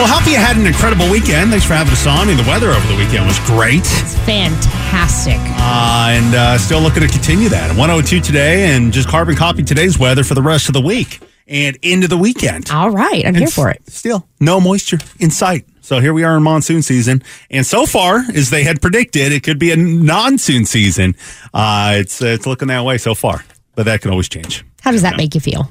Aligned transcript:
Well, 0.00 0.08
hope 0.08 0.26
you 0.26 0.36
had 0.36 0.56
an 0.56 0.66
incredible 0.66 1.10
weekend. 1.10 1.50
Thanks 1.50 1.66
for 1.66 1.74
having 1.74 1.92
us 1.92 2.06
on. 2.06 2.20
I 2.20 2.24
mean, 2.24 2.38
the 2.38 2.48
weather 2.48 2.70
over 2.70 2.86
the 2.88 2.96
weekend 2.96 3.26
was 3.26 3.38
great. 3.40 3.80
It's 3.84 4.16
Fantastic. 4.20 5.36
Uh, 5.36 6.06
and 6.08 6.34
uh, 6.34 6.56
still 6.56 6.80
looking 6.80 7.02
to 7.02 7.08
continue 7.08 7.50
that. 7.50 7.68
102 7.76 8.20
today 8.20 8.74
and 8.74 8.94
just 8.94 9.10
carbon 9.10 9.36
copy 9.36 9.62
today's 9.62 9.98
weather 9.98 10.24
for 10.24 10.32
the 10.32 10.40
rest 10.40 10.68
of 10.68 10.72
the 10.72 10.80
week 10.80 11.20
and 11.46 11.76
into 11.82 12.08
the 12.08 12.16
weekend. 12.16 12.70
All 12.70 12.88
right. 12.88 13.20
I'm 13.26 13.34
And 13.34 13.36
here 13.36 13.48
for 13.48 13.68
it. 13.68 13.82
Still, 13.90 14.26
no 14.40 14.58
moisture 14.58 15.00
in 15.18 15.30
sight. 15.30 15.66
So 15.82 16.00
here 16.00 16.14
we 16.14 16.24
are 16.24 16.34
in 16.38 16.42
monsoon 16.44 16.80
season. 16.80 17.22
And 17.50 17.66
so 17.66 17.84
far, 17.84 18.24
as 18.34 18.48
they 18.48 18.64
had 18.64 18.80
predicted, 18.80 19.32
it 19.32 19.42
could 19.42 19.58
be 19.58 19.70
a 19.70 19.76
non-soon 19.76 20.64
season. 20.64 21.14
Uh, 21.52 21.96
it's, 21.96 22.22
it's 22.22 22.46
looking 22.46 22.68
that 22.68 22.86
way 22.86 22.96
so 22.96 23.14
far, 23.14 23.44
but 23.74 23.84
that 23.84 24.00
can 24.00 24.10
always 24.12 24.30
change. 24.30 24.64
How 24.80 24.92
does 24.92 25.02
that 25.02 25.18
make 25.18 25.34
you 25.34 25.42
feel? 25.42 25.70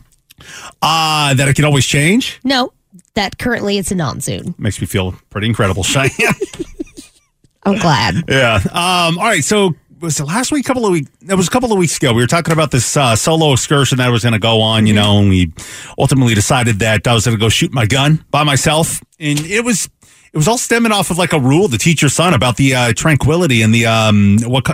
Uh, 0.84 1.34
that 1.34 1.48
it 1.48 1.56
can 1.56 1.66
always 1.66 1.86
change 1.86 2.40
No, 2.44 2.72
that 3.20 3.38
currently 3.38 3.78
it's 3.78 3.92
a 3.92 3.96
non-zoon. 3.96 4.56
makes 4.58 4.80
me 4.80 4.88
feel 4.88 5.14
pretty 5.30 5.46
incredible, 5.48 5.84
Cheyenne. 5.84 6.10
I'm 7.64 7.78
glad. 7.78 8.24
Yeah. 8.30 8.56
Um, 8.72 9.18
all 9.20 9.26
right. 9.26 9.44
So 9.44 9.76
was 10.00 10.22
it 10.22 10.24
last 10.24 10.54
week? 10.54 10.66
Couple 10.66 10.86
of 10.86 10.94
weeks. 10.94 11.12
It 11.28 11.36
was 11.36 11.50
a 11.50 11.52
couple 11.52 11.74
of 11.74 11.78
weeks 11.78 11.98
ago. 11.98 12.14
We 12.14 12.22
were 12.22 12.28
talking 12.28 12.54
about 12.54 12.72
this 12.72 12.96
uh, 12.96 13.18
solo 13.18 13.52
excursion 13.52 13.98
that 13.98 14.08
I 14.08 14.10
was 14.10 14.24
going 14.24 14.34
to 14.34 14.40
go 14.40 14.62
on. 14.62 14.88
You 14.88 14.94
know, 14.94 15.20
and 15.20 15.30
we 15.30 15.52
ultimately 15.98 16.34
decided 16.34 16.80
that 16.80 17.06
I 17.06 17.14
was 17.14 17.26
going 17.26 17.36
to 17.36 17.42
go 17.42 17.50
shoot 17.50 17.74
my 17.74 17.86
gun 17.86 18.24
by 18.32 18.46
myself, 18.46 19.02
and 19.20 19.38
it 19.42 19.66
was 19.66 19.90
it 20.32 20.38
was 20.38 20.48
all 20.48 20.58
stemming 20.58 20.94
off 20.94 21.12
of 21.12 21.18
like 21.18 21.34
a 21.34 21.40
rule 21.40 21.68
to 21.68 21.78
teach 21.78 22.02
your 22.02 22.10
son 22.10 22.34
about 22.34 22.56
the 22.56 22.74
uh, 22.74 22.94
tranquility 22.94 23.62
and 23.62 23.76
the 23.76 23.86
um 23.86 24.38
what 24.46 24.66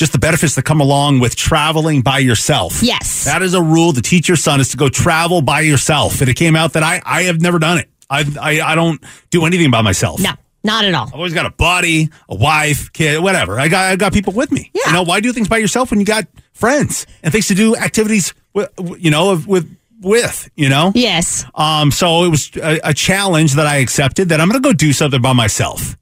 just 0.00 0.12
the 0.12 0.18
benefits 0.18 0.54
that 0.54 0.64
come 0.64 0.80
along 0.80 1.20
with 1.20 1.36
traveling 1.36 2.00
by 2.00 2.18
yourself. 2.18 2.82
Yes. 2.82 3.24
That 3.24 3.42
is 3.42 3.52
a 3.52 3.62
rule 3.62 3.92
to 3.92 4.00
teach 4.00 4.28
your 4.28 4.36
son 4.38 4.58
is 4.58 4.70
to 4.70 4.78
go 4.78 4.88
travel 4.88 5.42
by 5.42 5.60
yourself. 5.60 6.20
And 6.22 6.30
it 6.30 6.34
came 6.36 6.56
out 6.56 6.72
that 6.72 6.82
I 6.82 7.02
I 7.04 7.24
have 7.24 7.40
never 7.40 7.58
done 7.58 7.78
it. 7.78 7.88
I 8.08 8.24
I, 8.40 8.60
I 8.72 8.74
don't 8.74 8.98
do 9.28 9.44
anything 9.44 9.70
by 9.70 9.82
myself. 9.82 10.18
No, 10.18 10.30
not 10.64 10.86
at 10.86 10.94
all. 10.94 11.08
I've 11.08 11.14
always 11.14 11.34
got 11.34 11.44
a 11.44 11.50
buddy, 11.50 12.08
a 12.30 12.34
wife, 12.34 12.90
kid, 12.94 13.22
whatever. 13.22 13.60
I 13.60 13.68
got 13.68 13.92
I 13.92 13.96
got 13.96 14.14
people 14.14 14.32
with 14.32 14.50
me. 14.50 14.70
Yeah. 14.72 14.86
You 14.86 14.92
know, 14.94 15.02
why 15.02 15.20
do 15.20 15.34
things 15.34 15.48
by 15.48 15.58
yourself 15.58 15.90
when 15.90 16.00
you 16.00 16.06
got 16.06 16.26
friends 16.54 17.06
and 17.22 17.30
things 17.30 17.48
to 17.48 17.54
do 17.54 17.76
activities 17.76 18.32
with, 18.54 18.70
you 18.98 19.10
know, 19.10 19.38
with 19.46 19.68
with, 20.00 20.48
you 20.56 20.70
know? 20.70 20.92
Yes. 20.94 21.44
Um 21.54 21.90
so 21.90 22.24
it 22.24 22.30
was 22.30 22.50
a, 22.56 22.80
a 22.84 22.94
challenge 22.94 23.52
that 23.56 23.66
I 23.66 23.76
accepted 23.76 24.30
that 24.30 24.40
I'm 24.40 24.48
going 24.48 24.62
to 24.62 24.66
go 24.66 24.72
do 24.72 24.94
something 24.94 25.20
by 25.20 25.34
myself. 25.34 25.94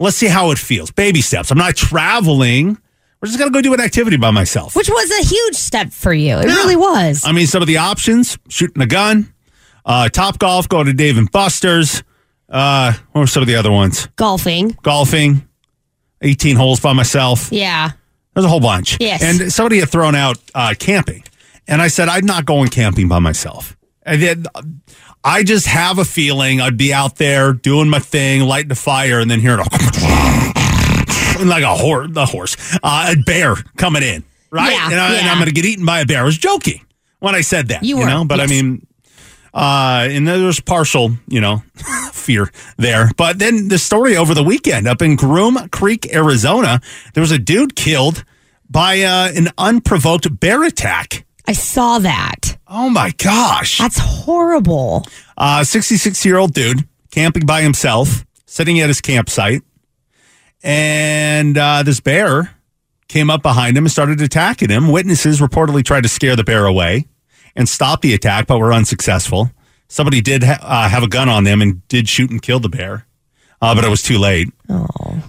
Let's 0.00 0.16
see 0.16 0.26
how 0.26 0.50
it 0.50 0.58
feels. 0.58 0.90
Baby 0.90 1.20
steps. 1.20 1.52
I'm 1.52 1.58
not 1.58 1.76
traveling. 1.76 2.76
We're 3.20 3.26
just 3.26 3.38
going 3.38 3.52
to 3.52 3.56
go 3.56 3.60
do 3.60 3.74
an 3.74 3.80
activity 3.80 4.16
by 4.16 4.30
myself. 4.30 4.74
Which 4.74 4.88
was 4.88 5.10
a 5.10 5.28
huge 5.28 5.54
step 5.54 5.92
for 5.92 6.12
you. 6.12 6.38
It 6.38 6.46
really 6.46 6.76
was. 6.76 7.22
I 7.24 7.32
mean, 7.32 7.46
some 7.46 7.60
of 7.60 7.68
the 7.68 7.76
options: 7.76 8.38
shooting 8.48 8.82
a 8.82 8.86
gun, 8.86 9.32
uh, 9.84 10.08
top 10.08 10.38
golf, 10.38 10.68
going 10.68 10.86
to 10.86 10.92
Dave 10.94 11.18
and 11.18 11.30
Buster's. 11.30 12.02
Uh, 12.48 12.94
what 13.12 13.20
were 13.20 13.26
some 13.26 13.42
of 13.42 13.46
the 13.46 13.56
other 13.56 13.70
ones? 13.70 14.08
Golfing. 14.16 14.76
Golfing, 14.82 15.46
eighteen 16.22 16.56
holes 16.56 16.80
by 16.80 16.92
myself. 16.94 17.52
Yeah. 17.52 17.90
There's 18.34 18.46
a 18.46 18.48
whole 18.48 18.60
bunch. 18.60 18.96
Yes. 19.00 19.22
And 19.22 19.52
somebody 19.52 19.80
had 19.80 19.90
thrown 19.90 20.14
out 20.14 20.38
uh, 20.54 20.74
camping, 20.78 21.24
and 21.68 21.82
I 21.82 21.88
said 21.88 22.08
I'm 22.08 22.24
not 22.24 22.46
going 22.46 22.68
camping 22.68 23.08
by 23.08 23.18
myself. 23.18 23.76
And 24.02 24.22
then 24.22 24.46
I 25.22 25.42
just 25.42 25.66
have 25.66 25.98
a 25.98 26.04
feeling 26.06 26.60
I'd 26.60 26.78
be 26.78 26.92
out 26.94 27.16
there 27.16 27.52
doing 27.52 27.90
my 27.90 27.98
thing, 27.98 28.42
lighting 28.42 28.70
a 28.72 28.76
fire, 28.76 29.20
and 29.20 29.30
then 29.30 29.40
hearing 29.40 29.60
a 29.60 29.64
like 31.44 31.64
a 31.64 31.74
horse, 31.74 32.08
the 32.10 32.26
horse, 32.26 32.56
uh, 32.82 33.14
a 33.16 33.22
bear 33.22 33.54
coming 33.76 34.02
in, 34.02 34.24
right? 34.50 34.72
Yeah, 34.72 34.90
and, 34.90 35.00
I, 35.00 35.14
and 35.16 35.26
yeah. 35.26 35.32
I'm 35.32 35.38
going 35.38 35.48
to 35.48 35.54
get 35.54 35.64
eaten 35.64 35.84
by 35.84 36.00
a 36.00 36.06
bear. 36.06 36.20
I 36.20 36.24
was 36.24 36.38
joking 36.38 36.84
when 37.20 37.34
I 37.34 37.40
said 37.40 37.68
that, 37.68 37.82
You 37.82 37.96
you, 37.96 38.02
were, 38.02 38.06
know. 38.06 38.24
But 38.24 38.38
yes. 38.38 38.50
I 38.50 38.52
mean, 38.52 38.86
uh, 39.52 40.08
and 40.10 40.26
there's 40.26 40.60
partial, 40.60 41.12
you 41.28 41.40
know, 41.40 41.62
fear 42.12 42.50
there. 42.76 43.10
But 43.16 43.38
then 43.38 43.68
the 43.68 43.78
story 43.78 44.16
over 44.16 44.34
the 44.34 44.44
weekend 44.44 44.86
up 44.86 45.02
in 45.02 45.16
Groom 45.16 45.68
Creek, 45.70 46.14
Arizona, 46.14 46.80
there 47.14 47.20
was 47.20 47.32
a 47.32 47.38
dude 47.38 47.76
killed 47.76 48.24
by 48.68 49.00
uh, 49.02 49.32
an 49.34 49.48
unprovoked 49.58 50.40
bear 50.40 50.62
attack. 50.64 51.24
I 51.46 51.52
saw 51.52 51.98
that. 51.98 52.58
Oh 52.68 52.88
my 52.88 53.12
gosh. 53.18 53.78
That's 53.78 53.98
horrible. 53.98 55.04
Uh, 55.36 55.64
66 55.64 56.24
year 56.24 56.36
old 56.36 56.54
dude 56.54 56.86
camping 57.10 57.44
by 57.44 57.62
himself, 57.62 58.24
sitting 58.46 58.78
at 58.80 58.88
his 58.88 59.00
campsite. 59.00 59.62
And 60.62 61.56
uh, 61.56 61.82
this 61.82 62.00
bear 62.00 62.54
came 63.08 63.30
up 63.30 63.42
behind 63.42 63.76
him 63.76 63.84
and 63.84 63.90
started 63.92 64.20
attacking 64.20 64.70
him. 64.70 64.88
Witnesses 64.88 65.40
reportedly 65.40 65.84
tried 65.84 66.02
to 66.02 66.08
scare 66.08 66.36
the 66.36 66.44
bear 66.44 66.66
away 66.66 67.06
and 67.56 67.68
stop 67.68 68.02
the 68.02 68.14
attack, 68.14 68.46
but 68.46 68.58
were 68.58 68.72
unsuccessful. 68.72 69.50
Somebody 69.88 70.20
did 70.20 70.44
ha- 70.44 70.58
uh, 70.60 70.88
have 70.88 71.02
a 71.02 71.08
gun 71.08 71.28
on 71.28 71.44
them 71.44 71.60
and 71.60 71.86
did 71.88 72.08
shoot 72.08 72.30
and 72.30 72.40
kill 72.40 72.60
the 72.60 72.68
bear, 72.68 73.06
uh, 73.60 73.74
but 73.74 73.84
it 73.84 73.88
was 73.90 74.02
too 74.02 74.18
late. 74.18 74.48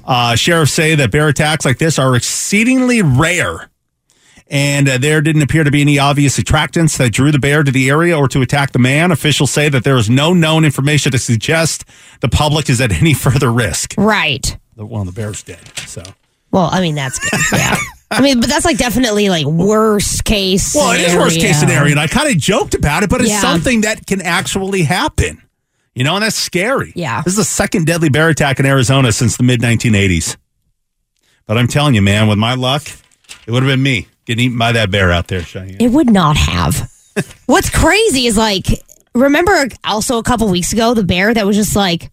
Uh, 0.06 0.36
sheriffs 0.36 0.72
say 0.72 0.94
that 0.96 1.12
bear 1.12 1.28
attacks 1.30 1.66
like 1.66 1.80
this 1.80 1.98
are 1.98 2.16
exceedingly 2.16 3.02
rare. 3.02 3.70
And 4.48 4.90
uh, 4.90 4.98
there 4.98 5.22
didn't 5.22 5.44
appear 5.44 5.64
to 5.64 5.72
be 5.72 5.80
any 5.82 5.98
obvious 5.98 6.38
attractants 6.38 6.98
that 6.98 7.14
drew 7.14 7.32
the 7.32 7.40
bear 7.40 7.64
to 7.64 7.72
the 7.72 7.90
area 7.90 8.18
or 8.18 8.28
to 8.28 8.42
attack 8.42 8.74
the 8.74 8.80
man. 8.80 9.10
Officials 9.12 9.50
say 9.50 9.70
that 9.70 9.86
there 9.86 9.96
is 9.96 10.10
no 10.10 10.34
known 10.34 10.66
information 10.66 11.14
to 11.14 11.18
suggest 11.18 11.86
the 12.20 12.28
public 12.28 12.70
is 12.70 12.82
at 12.82 12.92
any 12.92 13.14
further 13.16 13.52
risk. 13.52 13.96
Right. 13.98 14.58
The, 14.76 14.86
well, 14.86 15.04
the 15.04 15.12
bear's 15.12 15.44
dead. 15.44 15.60
So, 15.88 16.02
Well, 16.52 16.70
I 16.72 16.82
mean, 16.82 16.96
that's 16.96 17.20
good. 17.20 17.40
Yeah. 17.54 17.76
I 18.12 18.22
mean, 18.22 18.40
but 18.42 18.50
that's 18.50 18.66
like 18.66 18.78
definitely 18.78 19.30
like 19.30 19.46
worst 19.46 20.26
case. 20.26 20.76
well, 20.76 20.92
it 20.92 21.00
is 21.02 21.16
worst 21.16 21.40
case 21.40 21.60
scenario. 21.60 21.92
And 21.92 22.00
I 22.00 22.08
kind 22.08 22.30
of 22.30 22.38
joked 22.38 22.74
about 22.74 23.04
it, 23.04 23.10
but 23.10 23.22
it's 23.22 23.30
Yeah. 23.30 23.40
something 23.40 23.82
that 23.82 24.06
can 24.06 24.22
actually 24.22 24.84
happen. 24.84 25.42
You 25.96 26.04
know, 26.06 26.16
and 26.16 26.24
that's 26.24 26.36
scary. 26.36 26.94
Yeah. 26.96 27.22
This 27.22 27.34
is 27.34 27.38
the 27.38 27.44
second 27.46 27.86
deadly 27.86 28.10
bear 28.10 28.30
attack 28.30 28.60
in 28.60 28.66
Arizona 28.66 29.12
since 29.12 29.38
the 29.38 29.44
mid 29.44 29.62
1980s. 29.62 30.36
But 31.48 31.58
I'm 31.58 31.68
telling 31.68 31.96
you, 31.96 32.02
man, 32.02 32.28
with 32.28 32.38
my 32.38 32.54
luck, 32.56 32.84
it 33.46 33.52
would 33.52 33.64
have 33.64 33.70
been 33.70 33.84
me 33.84 34.08
getting 34.26 34.46
eaten 34.46 34.58
by 34.58 34.72
that 34.74 34.90
bear 34.92 35.12
out 35.12 35.28
there, 35.28 35.42
Cheyenne. 35.44 35.78
It 35.80 35.90
would 35.92 36.10
not 36.10 36.38
have. 36.38 36.90
What's 37.46 37.70
crazy 37.70 38.26
is 38.28 38.38
like, 38.38 38.66
remember 39.14 39.68
also 39.84 40.18
a 40.18 40.24
couple 40.24 40.48
weeks 40.50 40.72
ago, 40.72 40.94
the 40.94 41.04
bear 41.04 41.34
that 41.34 41.46
was 41.46 41.58
just 41.58 41.76
like 41.76 42.10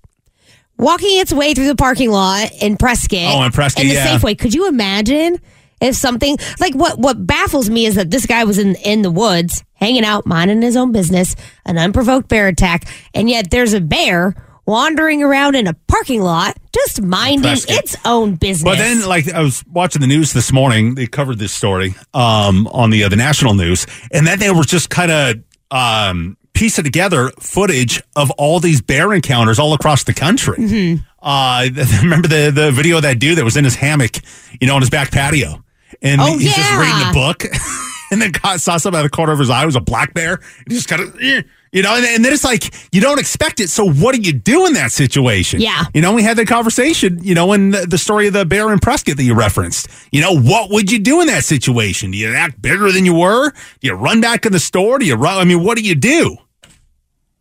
walking 0.79 1.19
its 1.19 1.33
way 1.33 1.55
through 1.55 1.67
the 1.67 1.77
parking 1.77 2.11
lot 2.11 2.51
in 2.61 2.77
Prescott. 2.77 3.35
Oh, 3.35 3.43
in 3.43 3.53
Prescott, 3.53 3.83
in 3.83 3.89
the 3.89 3.95
yeah. 3.95 4.19
Safeway. 4.19 4.39
Could 4.39 4.55
you 4.55 4.69
imagine 4.69 5.39
If 5.81 5.95
something 5.95 6.37
like 6.59 6.75
what 6.75 6.99
what 6.99 7.25
baffles 7.27 7.71
me 7.71 7.87
is 7.87 7.95
that 7.95 8.11
this 8.11 8.27
guy 8.27 8.45
was 8.45 8.59
in 8.59 8.75
in 8.77 9.03
the 9.03 9.11
woods 9.11 9.65
hanging 9.75 10.05
out, 10.05 10.27
minding 10.27 10.61
his 10.63 10.77
own 10.77 10.91
business, 10.91 11.37
an 11.65 11.79
unprovoked 11.79 12.29
bear 12.29 12.49
attack, 12.49 12.85
and 13.15 13.31
yet 13.31 13.51
there's 13.51 13.75
a 13.75 13.81
bear 13.81 14.35
wandering 14.67 15.23
around 15.23 15.55
in 15.55 15.67
a 15.67 15.75
parking 15.87 16.21
lot 16.21 16.57
just 16.75 17.01
minding 17.01 17.57
its 17.69 17.97
own 18.05 18.35
business. 18.35 18.65
But 18.65 18.77
then, 18.79 19.07
like, 19.09 19.33
I 19.33 19.41
was 19.41 19.65
watching 19.67 20.01
the 20.01 20.07
news 20.07 20.33
this 20.33 20.53
morning. 20.53 20.95
They 20.95 21.07
covered 21.07 21.39
this 21.39 21.53
story 21.53 21.95
um, 22.13 22.67
on 22.69 22.91
the 22.91 23.05
uh, 23.05 23.09
the 23.09 23.17
national 23.17 23.55
news, 23.55 23.87
and 24.11 24.27
then 24.27 24.41
they 24.41 24.51
were 24.51 24.65
just 24.65 24.91
kind 24.91 25.11
of 25.13 25.37
um, 25.71 26.37
piecing 26.59 26.83
together 26.83 27.31
footage 27.39 28.03
of 28.17 28.33
all 28.33 28.59
these 28.59 28.81
bear 28.81 29.13
encounters 29.13 29.61
all 29.61 29.75
across 29.75 30.03
the 30.03 30.13
country. 30.13 30.57
Mm-hmm. 30.59 31.03
Uh, 31.23 31.69
remember 32.03 32.27
the 32.27 32.51
the 32.53 32.73
video 32.73 32.97
of 32.97 33.03
that 33.03 33.19
dude 33.19 33.39
that 33.39 33.45
was 33.45 33.57
in 33.57 33.65
his 33.65 33.77
hammock, 33.77 34.17
you 34.61 34.67
know, 34.67 34.75
on 34.75 34.83
his 34.83 34.91
back 34.91 35.13
patio, 35.13 35.65
and 36.03 36.21
Oh, 36.21 36.37
he's 36.37 36.55
just 36.55 36.73
reading 36.73 37.09
a 37.09 37.13
book, 37.13 37.45
and 38.11 38.21
then 38.21 38.33
caught, 38.33 38.61
saw 38.61 38.77
something 38.77 38.99
out 38.99 39.05
of 39.05 39.11
the 39.11 39.17
corner 39.17 39.33
of 39.33 39.39
his 39.39 39.51
eye. 39.51 39.63
It 39.63 39.67
was 39.67 39.77
a 39.77 39.81
black 39.81 40.15
bear. 40.15 40.41
He 40.67 40.75
just 40.75 40.89
kind 40.89 41.03
of. 41.03 41.45
You 41.71 41.83
know, 41.83 41.95
and, 41.95 42.07
and 42.07 42.25
then 42.25 42.33
it's 42.33 42.45
like 42.45 42.75
you 42.95 43.03
don't 43.03 43.21
expect 43.21 43.61
it. 43.61 43.69
So 43.69 43.85
what 43.85 44.15
do 44.15 44.23
you 44.23 44.33
do 44.33 44.65
in 44.67 44.73
that 44.73 44.91
situation? 44.91 45.61
Yeah. 45.61 45.85
You 45.93 46.01
know, 46.01 46.15
we 46.15 46.23
had 46.23 46.39
that 46.39 46.47
conversation, 46.47 47.23
you 47.23 47.35
know, 47.35 47.53
in 47.53 47.73
the, 47.73 47.87
the 47.87 47.99
story 47.99 48.27
of 48.27 48.33
the 48.33 48.47
bear 48.47 48.73
in 48.73 48.79
Prescott 48.79 49.19
that 49.19 49.23
you 49.23 49.35
referenced. 49.35 49.87
You 50.11 50.23
know, 50.23 50.33
what 50.33 50.71
would 50.71 50.91
you 50.91 50.99
do 50.99 51.21
in 51.21 51.27
that 51.27 51.45
situation? 51.45 52.13
Do 52.13 52.17
you 52.17 52.33
act 52.33 52.63
bigger 52.63 52.91
than 52.91 53.05
you 53.05 53.15
were? 53.15 53.51
Do 53.51 53.87
you 53.87 53.93
run 53.93 54.23
back 54.23 54.47
in 54.47 54.53
the 54.53 54.59
store? 54.59 54.99
Do 54.99 55.05
you 55.05 55.17
run? 55.17 55.37
I 55.37 55.45
mean, 55.45 55.63
what 55.63 55.77
do 55.77 55.85
you 55.85 55.95
do? 55.95 56.39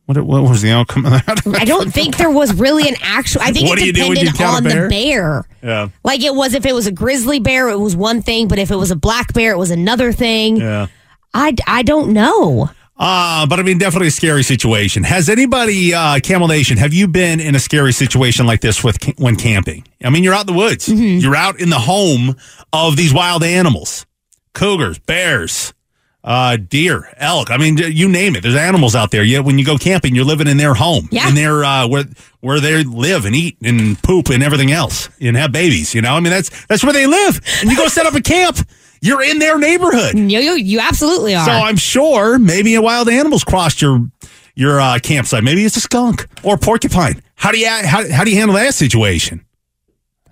What, 0.08 0.18
what 0.24 0.42
was 0.44 0.62
the 0.62 0.72
outcome 0.72 1.06
of 1.06 1.12
that? 1.12 1.42
I 1.60 1.66
don't 1.66 1.94
think 1.94 2.18
there 2.18 2.32
was 2.32 2.54
really 2.54 2.88
an 2.90 2.96
actual. 3.02 3.42
I 3.44 3.52
think 3.52 3.70
What 3.70 3.78
it 3.78 3.82
do 3.82 3.88
you 3.88 3.94
do 3.94 4.08
when 4.10 4.18
you 4.18 4.32
depended 4.32 4.56
on 4.56 4.64
the 4.64 4.88
bear. 4.90 5.46
yeah. 5.62 5.90
Like 6.04 6.22
it 6.24 6.34
was 6.34 6.54
if 6.54 6.66
it 6.66 6.74
was 6.74 6.88
a 6.88 6.92
grizzly 6.92 7.40
bear, 7.40 7.70
it 7.70 7.78
was 7.80 7.96
one 7.96 8.22
thing, 8.22 8.48
but 8.48 8.58
if 8.58 8.72
it 8.72 8.76
was 8.78 8.90
a 8.90 8.96
black 8.96 9.34
bear, 9.34 9.52
it 9.52 9.58
was 9.58 9.70
another 9.72 10.12
thing. 10.12 10.58
Yeah. 10.58 10.88
I, 11.34 11.54
I 11.68 11.84
don't 11.84 12.14
know. 12.14 12.70
Uh, 13.00 13.46
but 13.46 13.60
I 13.60 13.64
mean, 13.64 13.78
definitely 13.78 14.08
a 14.08 14.12
scary 14.12 14.42
situation. 14.42 15.04
Has 15.04 15.30
anybody, 15.30 15.94
uh, 15.94 16.20
Camel 16.22 16.48
Nation, 16.48 16.78
have 16.78 16.96
you 16.96 17.08
been 17.08 17.40
in 17.40 17.54
a 17.54 17.60
scary 17.60 17.92
situation 17.92 18.48
like 18.48 18.62
this 18.62 18.84
with 18.84 18.98
when 19.20 19.36
camping? 19.36 19.86
I 20.04 20.10
mean, 20.10 20.24
you're 20.24 20.34
out 20.34 20.48
in 20.50 20.54
the 20.56 20.60
woods. 20.60 20.88
You're 20.90 21.36
out 21.36 21.60
in 21.60 21.70
the 21.70 21.78
home 21.78 22.38
of 22.74 22.96
these 22.96 23.14
wild 23.14 23.44
animals, 23.44 24.08
cougars, 24.56 24.98
bears, 24.98 25.74
uh, 26.24 26.58
deer, 26.58 27.10
elk. 27.18 27.52
I 27.52 27.58
mean, 27.58 27.78
you 27.78 28.10
name 28.10 28.36
it. 28.36 28.44
There's 28.44 28.56
animals 28.56 28.96
out 28.96 29.12
there. 29.12 29.24
Yet 29.24 29.46
when 29.46 29.58
you 29.58 29.66
go 29.66 29.78
camping, 29.78 30.14
you're 30.16 30.26
living 30.26 30.48
in 30.48 30.58
their 30.58 30.74
home, 30.74 31.08
Yeah. 31.12 31.30
in 31.30 31.36
their 31.36 31.64
uh, 31.64 31.88
where 31.88 32.04
where 32.42 32.60
they 32.60 32.84
live 32.84 33.26
and 33.26 33.36
eat 33.36 33.58
and 33.64 34.02
poop 34.04 34.30
and 34.30 34.44
everything 34.44 34.72
else 34.72 35.10
and 35.22 35.36
have 35.38 35.52
babies. 35.52 35.96
You 35.96 36.02
know, 36.02 36.14
I 36.16 36.20
mean, 36.20 36.32
that's 36.32 36.50
that's 36.68 36.84
where 36.84 36.94
they 36.94 37.08
live. 37.08 37.40
And 37.62 37.70
you 37.72 37.78
go 37.78 37.88
set 37.88 38.06
up 38.06 38.14
a 38.16 38.22
camp. 38.22 38.58
You're 39.00 39.22
in 39.24 39.40
their 39.40 39.58
neighborhood. 39.60 40.16
You, 40.18 40.40
you, 40.40 40.56
you 40.56 40.80
absolutely 40.80 41.36
are. 41.36 41.46
So 41.46 41.52
I'm 41.52 41.78
sure 41.78 42.40
maybe 42.40 42.74
a 42.76 42.82
wild 42.82 43.08
animal's 43.10 43.44
crossed 43.44 43.82
your 43.82 44.06
your 44.56 44.82
uh, 44.82 45.00
campsite. 45.00 45.44
Maybe 45.44 45.64
it's 45.64 45.78
a 45.78 45.82
skunk 45.82 46.28
or 46.44 46.56
a 46.56 46.58
porcupine. 46.58 47.22
How 47.36 47.52
do 47.52 47.60
you 47.60 47.70
how, 47.70 48.12
how 48.12 48.24
do 48.24 48.32
you 48.32 48.38
handle 48.38 48.56
that 48.56 48.74
situation? 48.74 49.46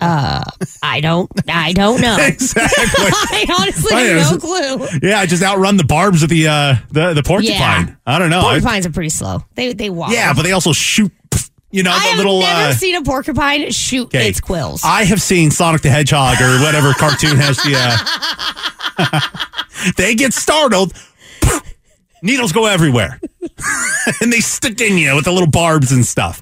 I 0.02 1.00
don't. 1.02 1.30
I 1.50 1.74
don't 1.74 2.02
know. 2.02 2.18
Exactly. 2.26 2.64
I 2.78 3.46
honestly 3.60 3.92
Right, 3.94 4.06
have 4.16 4.32
no 4.32 4.38
clue. 4.38 4.88
yeah, 5.10 5.20
I 5.20 5.26
just 5.26 5.44
outrun 5.44 5.78
the 5.78 5.84
barbs 5.84 6.24
of 6.24 6.30
the 6.30 6.48
uh, 6.48 6.76
the 6.92 7.14
the 7.14 7.24
porcupine. 7.24 7.88
Yeah. 7.88 7.96
I 8.06 8.20
don't 8.20 8.30
know. 8.30 8.40
I- 8.40 8.60
Porcupines 8.60 8.86
are 8.86 8.92
pretty 8.92 9.10
slow. 9.10 9.44
They 9.56 9.74
they 9.74 9.90
walk. 9.90 10.12
yeah, 10.12 10.34
but 10.34 10.44
they 10.44 10.52
also 10.52 10.74
shoot. 10.74 11.12
You 11.72 11.84
know 11.84 11.92
I 11.92 12.00
the 12.00 12.08
have 12.10 12.18
little. 12.18 12.40
never 12.40 12.70
uh, 12.70 12.74
seen 12.74 12.96
a 12.96 13.02
porcupine 13.02 13.70
shoot 13.72 14.06
okay. 14.06 14.30
its 14.30 14.40
quills. 14.40 14.82
I 14.86 15.04
have 15.04 15.22
seen 15.22 15.52
Sonic 15.52 15.82
the 15.82 15.90
Hedgehog 15.90 16.40
or 16.42 16.62
whatever 16.64 16.94
cartoon 16.98 17.36
has 17.38 17.58
the. 17.58 17.74
Uh, 18.98 19.20
they 19.98 20.16
get 20.16 20.34
startled. 20.34 20.94
Needles 22.22 22.54
go 22.54 22.66
everywhere, 22.66 23.20
and 24.22 24.32
they 24.34 24.40
stick 24.40 24.80
in 24.82 24.98
you 24.98 25.16
with 25.16 25.26
the 25.26 25.32
little 25.32 25.50
barbs 25.50 25.92
and 25.92 26.04
stuff. 26.06 26.42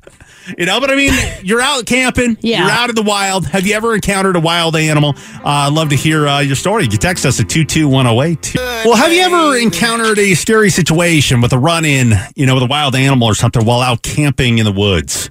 You 0.57 0.65
know, 0.65 0.79
but 0.79 0.91
I 0.91 0.95
mean, 0.95 1.13
you're 1.43 1.61
out 1.61 1.85
camping. 1.85 2.37
Yeah. 2.43 2.61
You're 2.63 2.71
out 2.71 2.89
in 2.89 2.95
the 2.95 3.03
wild. 3.03 3.45
Have 3.47 3.65
you 3.65 3.73
ever 3.73 3.95
encountered 3.95 4.35
a 4.35 4.39
wild 4.39 4.75
animal? 4.75 5.13
Uh, 5.17 5.41
I'd 5.45 5.73
love 5.73 5.89
to 5.89 5.95
hear 5.95 6.27
uh, 6.27 6.39
your 6.41 6.55
story. 6.55 6.83
You 6.83 6.89
can 6.89 6.99
text 6.99 7.25
us 7.25 7.39
at 7.39 7.47
22108. 7.49 8.55
Well, 8.85 8.95
have 8.95 9.13
you 9.13 9.21
ever 9.21 9.57
encountered 9.57 10.19
a 10.19 10.33
scary 10.35 10.69
situation 10.69 11.39
with 11.41 11.53
a 11.53 11.57
run 11.57 11.85
in, 11.85 12.13
you 12.35 12.45
know, 12.45 12.55
with 12.55 12.63
a 12.63 12.67
wild 12.67 12.95
animal 12.95 13.27
or 13.27 13.33
something 13.35 13.65
while 13.65 13.79
out 13.79 14.01
camping 14.03 14.57
in 14.57 14.65
the 14.65 14.71
woods? 14.73 15.29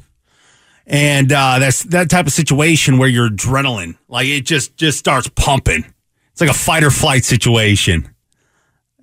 and 0.87 1.33
uh, 1.33 1.59
that's 1.61 1.85
that 1.85 2.11
type 2.11 2.27
of 2.27 2.33
situation 2.33 2.99
where 2.99 3.09
your 3.09 3.29
adrenaline, 3.29 3.97
like 4.09 4.27
it 4.27 4.43
just 4.45 4.77
just 4.77 4.99
starts 4.99 5.29
pumping. 5.37 5.85
It's 6.33 6.41
like 6.41 6.51
a 6.51 6.55
fight 6.55 6.83
or 6.83 6.91
flight 6.91 7.25
situation, 7.25 8.13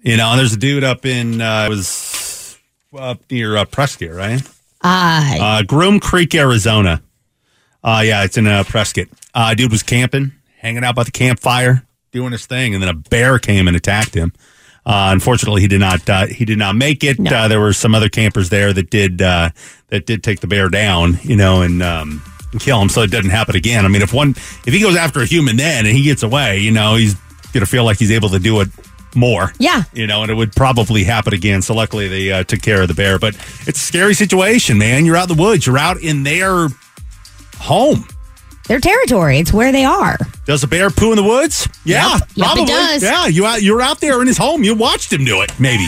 you 0.01 0.17
know. 0.17 0.29
And 0.31 0.39
there's 0.39 0.53
a 0.53 0.57
dude 0.57 0.83
up 0.83 1.05
in 1.05 1.41
uh, 1.41 1.65
it 1.67 1.69
was 1.69 2.57
up 2.97 3.21
near 3.31 3.55
uh, 3.55 3.65
Prescott, 3.65 4.11
right? 4.11 4.41
I 4.81 5.37
Uh, 5.41 5.63
Groom 5.63 5.99
Creek, 5.99 6.33
Arizona. 6.35 7.01
Uh, 7.83 8.01
yeah, 8.05 8.23
it's 8.23 8.37
in 8.37 8.47
uh, 8.47 8.63
Prescott. 8.63 9.07
Uh, 9.33 9.53
dude 9.53 9.71
was 9.71 9.83
camping, 9.83 10.33
hanging 10.57 10.83
out 10.83 10.95
by 10.95 11.03
the 11.03 11.11
campfire, 11.11 11.85
doing 12.11 12.31
his 12.31 12.45
thing, 12.45 12.73
and 12.73 12.81
then 12.83 12.89
a 12.89 12.93
bear 12.93 13.39
came 13.39 13.67
and 13.67 13.75
attacked 13.77 14.13
him. 14.13 14.33
Uh, 14.85 15.09
unfortunately, 15.11 15.61
he 15.61 15.67
did 15.67 15.79
not. 15.79 16.09
Uh, 16.09 16.25
he 16.27 16.45
did 16.45 16.57
not 16.57 16.75
make 16.75 17.03
it. 17.03 17.19
No. 17.19 17.31
Uh, 17.31 17.47
there 17.47 17.59
were 17.59 17.73
some 17.73 17.93
other 17.93 18.09
campers 18.09 18.49
there 18.49 18.73
that 18.73 18.89
did 18.89 19.21
uh, 19.21 19.49
that 19.89 20.05
did 20.05 20.23
take 20.23 20.39
the 20.39 20.47
bear 20.47 20.69
down, 20.69 21.19
you 21.23 21.35
know, 21.35 21.61
and, 21.61 21.83
um, 21.83 22.21
and 22.51 22.59
kill 22.59 22.81
him, 22.81 22.89
so 22.89 23.01
it 23.03 23.11
doesn't 23.11 23.29
happen 23.29 23.55
again. 23.55 23.85
I 23.85 23.87
mean, 23.87 24.01
if 24.01 24.13
one 24.13 24.31
if 24.31 24.73
he 24.73 24.79
goes 24.81 24.95
after 24.95 25.21
a 25.21 25.25
human 25.25 25.57
then 25.57 25.85
and 25.85 25.95
he 25.95 26.03
gets 26.03 26.23
away, 26.23 26.59
you 26.59 26.71
know, 26.71 26.95
he's 26.95 27.15
gonna 27.53 27.65
feel 27.65 27.83
like 27.83 27.97
he's 27.97 28.11
able 28.11 28.29
to 28.29 28.39
do 28.39 28.61
it 28.61 28.69
more. 29.15 29.51
Yeah. 29.59 29.83
you 29.93 30.07
know, 30.07 30.21
and 30.23 30.31
it 30.31 30.35
would 30.35 30.53
probably 30.53 31.03
happen 31.03 31.33
again. 31.33 31.61
So 31.61 31.73
luckily, 31.73 32.07
they 32.07 32.31
uh, 32.31 32.43
took 32.43 32.61
care 32.61 32.81
of 32.81 32.87
the 32.87 32.93
bear. 32.93 33.19
But 33.19 33.35
it's 33.67 33.79
a 33.81 33.83
scary 33.85 34.13
situation, 34.13 34.77
man. 34.77 35.05
You're 35.05 35.17
out 35.17 35.29
in 35.29 35.35
the 35.37 35.41
woods. 35.43 35.65
You're 35.65 35.77
out 35.77 36.01
in 36.01 36.23
their 36.23 36.67
home. 37.57 38.05
their 38.67 38.79
territory. 38.79 39.39
It's 39.39 39.51
where 39.53 39.71
they 39.71 39.85
are. 39.85 40.17
Does 40.45 40.63
a 40.63 40.67
bear 40.67 40.89
poo 40.89 41.11
in 41.11 41.15
the 41.17 41.23
woods? 41.23 41.67
Yeah, 41.85 42.13
Yep. 42.19 42.29
Yep, 42.35 42.45
probably. 42.45 42.65
does. 42.65 43.03
Yeah, 43.03 43.25
you 43.27 43.45
out, 43.45 43.61
you're 43.61 43.81
out 43.81 43.99
there 43.99 44.21
in 44.21 44.27
his 44.27 44.37
home. 44.37 44.63
You 44.63 44.75
watched 44.75 45.11
him 45.11 45.25
do 45.25 45.41
it, 45.41 45.51
maybe. 45.59 45.85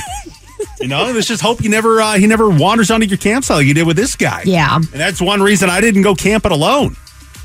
you 0.80 0.88
know, 0.88 1.12
let's 1.12 1.28
just 1.28 1.42
hope 1.42 1.62
you 1.64 1.70
never 1.70 2.02
uh, 2.02 2.14
he 2.16 2.28
never 2.28 2.50
wanders 2.50 2.92
onto 2.92 3.06
your 3.08 3.18
campsite 3.18 3.58
like 3.58 3.66
you 3.68 3.74
did 3.74 3.88
with 3.88 3.98
this 3.98 4.16
guy. 4.16 4.44
Yeah. 4.46 4.76
and 4.76 4.86
that's 4.86 5.22
one 5.22 5.42
reason 5.42 5.70
I 5.70 5.82
didn't 5.82 6.02
go 6.04 6.16
camping 6.16 6.52
alone. 6.52 6.96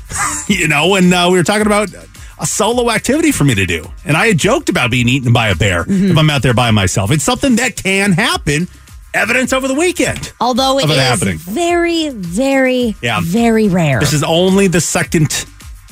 you 0.47 0.67
know, 0.67 0.95
and 0.95 1.13
uh, 1.13 1.27
we 1.31 1.37
were 1.37 1.43
talking 1.43 1.65
about 1.67 1.89
a 2.39 2.45
solo 2.45 2.91
activity 2.91 3.31
for 3.31 3.43
me 3.43 3.55
to 3.55 3.65
do, 3.65 3.85
and 4.05 4.15
I 4.17 4.27
had 4.27 4.37
joked 4.37 4.69
about 4.69 4.91
being 4.91 5.07
eaten 5.09 5.33
by 5.33 5.49
a 5.49 5.55
bear 5.55 5.83
Mm-hmm. 5.83 6.11
if 6.11 6.17
I'm 6.17 6.29
out 6.29 6.41
there 6.43 6.53
by 6.53 6.71
myself. 6.71 7.11
It's 7.11 7.23
something 7.23 7.55
that 7.57 7.75
can 7.75 8.11
happen. 8.13 8.67
Evidence 9.13 9.53
over 9.53 9.67
the 9.67 9.73
weekend. 9.73 10.31
Although 10.39 10.77
it 10.79 10.89
is 10.89 10.95
happening. 10.97 11.37
very, 11.37 12.09
very, 12.09 12.95
Yeah. 13.01 13.19
very 13.23 13.67
rare. 13.67 13.99
This 13.99 14.13
is 14.13 14.21
only 14.23 14.67
the 14.67 14.81
second 14.81 15.45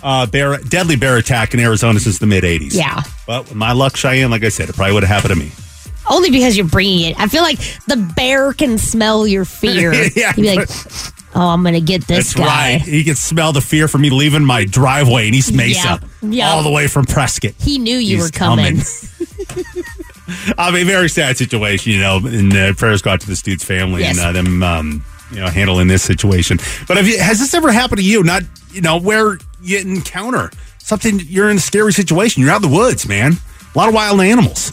uh, 0.03 0.27
bear 0.27 0.58
deadly 0.58 0.96
bear 0.96 1.17
attack 1.17 1.53
in 1.55 1.60
Arizona 1.60 2.00
since 2.00 2.20
the 2.20 2.27
mid 2.27 2.43
'80s. 2.43 2.75
Yeah. 2.75 3.01
But 3.25 3.46
with 3.46 3.55
my 3.55 3.72
luck, 3.72 3.96
Cheyenne, 3.98 4.29
like 4.29 4.43
I 4.43 4.50
said, 4.50 4.70
it 4.70 4.75
probably 4.75 4.93
would 4.93 5.03
have 5.03 5.24
happened 5.24 5.39
to 5.39 5.46
me. 5.46 5.51
Only 6.08 6.29
because 6.29 6.55
you're 6.55 6.67
bringing 6.67 7.10
it. 7.10 7.20
I 7.20 7.27
feel 7.27 7.41
like 7.41 7.58
the 7.88 7.98
bear 8.15 8.53
can 8.53 8.77
smell 8.77 9.25
your 9.25 9.46
fear. 9.46 9.91
Yeah, 10.15 10.34
You'd 10.38 10.43
be 10.43 10.55
like, 10.55 10.70
oh, 11.34 11.48
I'm 11.48 11.63
going 11.63 11.74
to 11.74 11.81
get 11.81 12.05
this 12.05 12.34
That's 12.34 12.48
guy. 12.48 12.74
right. 12.74 12.81
He 12.81 13.03
can 13.03 13.15
smell 13.15 13.53
the 13.53 13.62
fear 13.62 13.88
from 13.88 14.01
me 14.01 14.12
leaving 14.12 14.46
my 14.46 14.65
driveway 14.65 15.29
in 15.29 15.34
East 15.34 15.51
Mesa, 15.53 16.00
Yep, 16.01 16.03
yep. 16.34 16.51
all 16.51 16.63
the 16.63 16.72
way 16.72 16.88
from 16.88 17.05
Prescott. 17.05 17.53
He 17.60 17.77
knew 17.79 17.98
you 17.98 18.17
He's 18.17 18.25
were 18.25 18.29
coming. 18.32 18.82
I 20.58 20.72
mean, 20.72 20.88
very 20.88 21.10
sad 21.10 21.38
situation, 21.38 21.91
you 21.94 22.00
know. 22.00 22.17
And 22.17 22.55
uh, 22.55 22.74
prayers 22.74 23.01
go 23.01 23.12
out 23.12 23.22
to 23.22 23.27
this 23.27 23.41
dude's 23.41 23.63
family 23.63 24.01
Yes. 24.01 24.17
and 24.17 24.25
uh, 24.27 24.32
them, 24.32 24.63
um, 24.63 25.05
you 25.32 25.39
know, 25.39 25.48
handling 25.48 25.88
this 25.88 26.03
situation. 26.03 26.58
But 26.88 26.98
have 26.98 27.08
you, 27.08 27.20
has 27.20 27.39
this 27.39 27.53
ever 27.53 27.72
happened 27.72 28.00
to 28.00 28.05
you? 28.05 28.24
Not, 28.24 28.44
you 28.72 28.82
know, 28.82 29.00
where 29.00 29.38
you 29.62 29.79
encounter 29.79 30.51
something, 30.79 31.20
you're 31.25 31.50
in 31.50 31.58
a 31.58 31.62
scary 31.62 31.94
situation. 31.94 32.41
You're 32.41 32.51
out 32.51 32.63
in 32.63 32.70
the 32.72 32.75
woods, 32.75 33.08
man. 33.08 33.34
A 33.74 33.77
lot 33.77 33.88
of 33.88 33.94
wild 33.94 34.20
animals, 34.22 34.72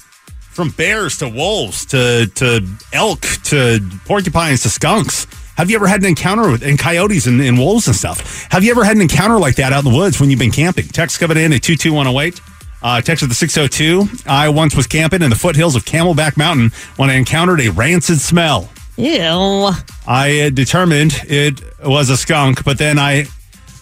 from 0.53 0.71
bears 0.71 1.19
to 1.19 1.29
wolves 1.29 1.85
to 1.87 2.27
to 2.37 2.67
elk 2.93 3.21
to 3.45 3.81
porcupines 4.07 4.63
to 4.63 4.69
skunks. 4.71 5.27
Have 5.57 5.71
you 5.71 5.77
ever 5.77 5.87
had 5.87 6.01
an 6.01 6.07
encounter 6.07 6.51
with 6.51 6.63
and 6.63 6.79
coyotes 6.79 7.27
and, 7.27 7.41
and 7.41 7.59
wolves 7.59 7.87
and 7.87 7.95
stuff? 7.95 8.47
Have 8.51 8.65
you 8.65 8.71
ever 8.71 8.85
had 8.85 8.97
an 8.97 9.03
encounter 9.03 9.39
like 9.39 9.57
that 9.57 9.73
out 9.73 9.85
in 9.85 9.93
the 9.93 9.97
woods 9.97 10.19
when 10.19 10.31
you've 10.31 10.39
been 10.39 10.51
camping? 10.51 10.89
Text 10.89 11.21
coming 11.21 11.37
in 11.37 11.53
at 11.53 11.63
22108. 11.63 12.41
Uh, 12.83 13.01
text 13.01 13.23
at 13.23 13.29
the 13.29 13.35
602. 13.35 14.29
I 14.29 14.49
once 14.49 14.75
was 14.75 14.87
camping 14.87 15.23
in 15.23 15.31
the 15.31 15.37
foothills 15.37 15.77
of 15.77 15.85
Camelback 15.85 16.37
Mountain 16.37 16.71
when 16.97 17.11
I 17.11 17.15
encountered 17.15 17.61
a 17.61 17.69
rancid 17.71 18.19
smell. 18.21 18.71
Ew. 18.97 19.71
I 20.07 20.51
determined 20.53 21.13
it 21.25 21.63
was 21.85 22.11
a 22.11 22.17
skunk, 22.17 22.65
but 22.65 22.79
then 22.79 22.99
I. 22.99 23.27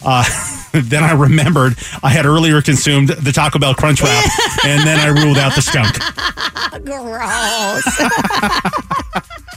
Uh, 0.03 0.25
then 0.73 1.03
I 1.05 1.12
remembered 1.12 1.75
I 2.03 2.09
had 2.11 2.27
earlier 2.27 2.62
consumed 2.62 3.09
the 3.11 3.33
Taco 3.33 3.59
Bell 3.59 3.75
Crunch 3.75 4.00
Wrap, 4.03 4.25
and 4.65 4.87
then 4.87 4.99
I 4.99 5.09
ruled 5.09 5.37
out 5.39 5.55
the 5.55 5.62
skunk. 5.62 5.99
Gross. 6.85 7.85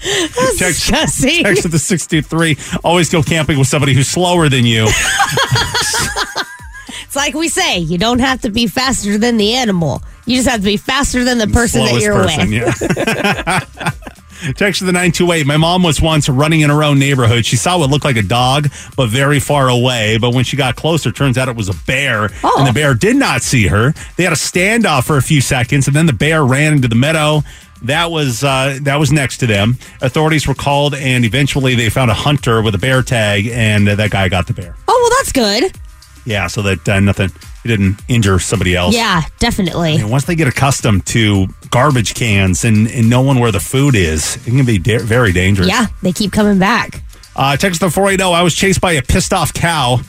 Text, 0.00 0.58
Disgusting. 0.58 1.42
text 1.44 1.64
at 1.64 1.70
the 1.72 1.78
63. 1.78 2.56
Always 2.84 3.10
go 3.10 3.22
camping 3.22 3.58
with 3.58 3.68
somebody 3.68 3.94
who's 3.94 4.08
slower 4.08 4.48
than 4.48 4.64
you. 4.64 4.88
It's 7.08 7.16
like 7.16 7.32
we 7.32 7.48
say, 7.48 7.78
you 7.78 7.96
don't 7.96 8.18
have 8.18 8.42
to 8.42 8.50
be 8.50 8.66
faster 8.66 9.16
than 9.16 9.38
the 9.38 9.54
animal. 9.54 10.02
You 10.26 10.36
just 10.36 10.46
have 10.46 10.60
to 10.60 10.66
be 10.66 10.76
faster 10.76 11.24
than 11.24 11.38
the 11.38 11.46
person 11.46 11.80
that 11.86 12.02
you're 12.02 12.12
person, 12.12 12.50
with. 12.50 12.82
yeah. 12.98 13.60
Text 14.56 14.80
to 14.80 14.84
the 14.84 14.92
928. 14.92 15.46
My 15.46 15.56
mom 15.56 15.82
was 15.82 16.02
once 16.02 16.28
running 16.28 16.60
in 16.60 16.68
her 16.68 16.84
own 16.84 16.98
neighborhood. 16.98 17.46
She 17.46 17.56
saw 17.56 17.78
what 17.78 17.88
looked 17.88 18.04
like 18.04 18.18
a 18.18 18.22
dog, 18.22 18.68
but 18.94 19.08
very 19.08 19.40
far 19.40 19.70
away. 19.70 20.18
But 20.18 20.34
when 20.34 20.44
she 20.44 20.58
got 20.58 20.76
closer, 20.76 21.10
turns 21.10 21.38
out 21.38 21.48
it 21.48 21.56
was 21.56 21.70
a 21.70 21.74
bear. 21.86 22.28
Oh. 22.44 22.54
And 22.58 22.66
the 22.66 22.70
oh. 22.70 22.74
bear 22.74 22.94
did 22.94 23.16
not 23.16 23.40
see 23.40 23.68
her. 23.68 23.94
They 24.16 24.24
had 24.24 24.34
a 24.34 24.36
standoff 24.36 25.06
for 25.06 25.16
a 25.16 25.22
few 25.22 25.40
seconds, 25.40 25.86
and 25.86 25.96
then 25.96 26.04
the 26.04 26.12
bear 26.12 26.44
ran 26.44 26.74
into 26.74 26.88
the 26.88 26.94
meadow. 26.94 27.42
That 27.82 28.10
was 28.10 28.42
uh, 28.42 28.78
that 28.82 28.96
was 28.96 29.12
next 29.12 29.38
to 29.38 29.46
them. 29.46 29.78
Authorities 30.00 30.46
were 30.48 30.54
called, 30.54 30.94
and 30.94 31.24
eventually 31.24 31.74
they 31.74 31.90
found 31.90 32.10
a 32.10 32.14
hunter 32.14 32.60
with 32.62 32.74
a 32.74 32.78
bear 32.78 33.02
tag, 33.02 33.46
and 33.46 33.88
uh, 33.88 33.94
that 33.94 34.10
guy 34.10 34.28
got 34.28 34.46
the 34.46 34.54
bear. 34.54 34.74
Oh, 34.88 34.98
well, 35.10 35.18
that's 35.20 35.32
good. 35.32 35.78
Yeah, 36.24 36.46
so 36.48 36.62
that 36.62 36.88
uh, 36.88 37.00
nothing. 37.00 37.30
He 37.62 37.68
didn't 37.68 38.00
injure 38.08 38.38
somebody 38.38 38.74
else. 38.76 38.94
Yeah, 38.94 39.22
definitely. 39.38 39.96
And 39.96 40.10
once 40.10 40.24
they 40.24 40.34
get 40.34 40.46
accustomed 40.48 41.06
to 41.06 41.48
garbage 41.70 42.14
cans 42.14 42.64
and, 42.64 42.88
and 42.88 43.10
knowing 43.10 43.40
where 43.40 43.50
the 43.50 43.60
food 43.60 43.94
is, 43.94 44.36
it 44.46 44.50
can 44.50 44.64
be 44.64 44.78
da- 44.78 44.98
very 44.98 45.32
dangerous. 45.32 45.68
Yeah, 45.68 45.86
they 46.02 46.12
keep 46.12 46.32
coming 46.32 46.58
back. 46.58 47.02
Uh, 47.34 47.56
text 47.56 47.80
the 47.80 47.90
480. 47.90 48.22
I 48.34 48.42
was 48.42 48.54
chased 48.54 48.80
by 48.80 48.92
a 48.92 49.02
pissed 49.02 49.32
off 49.32 49.52
cow. 49.54 50.00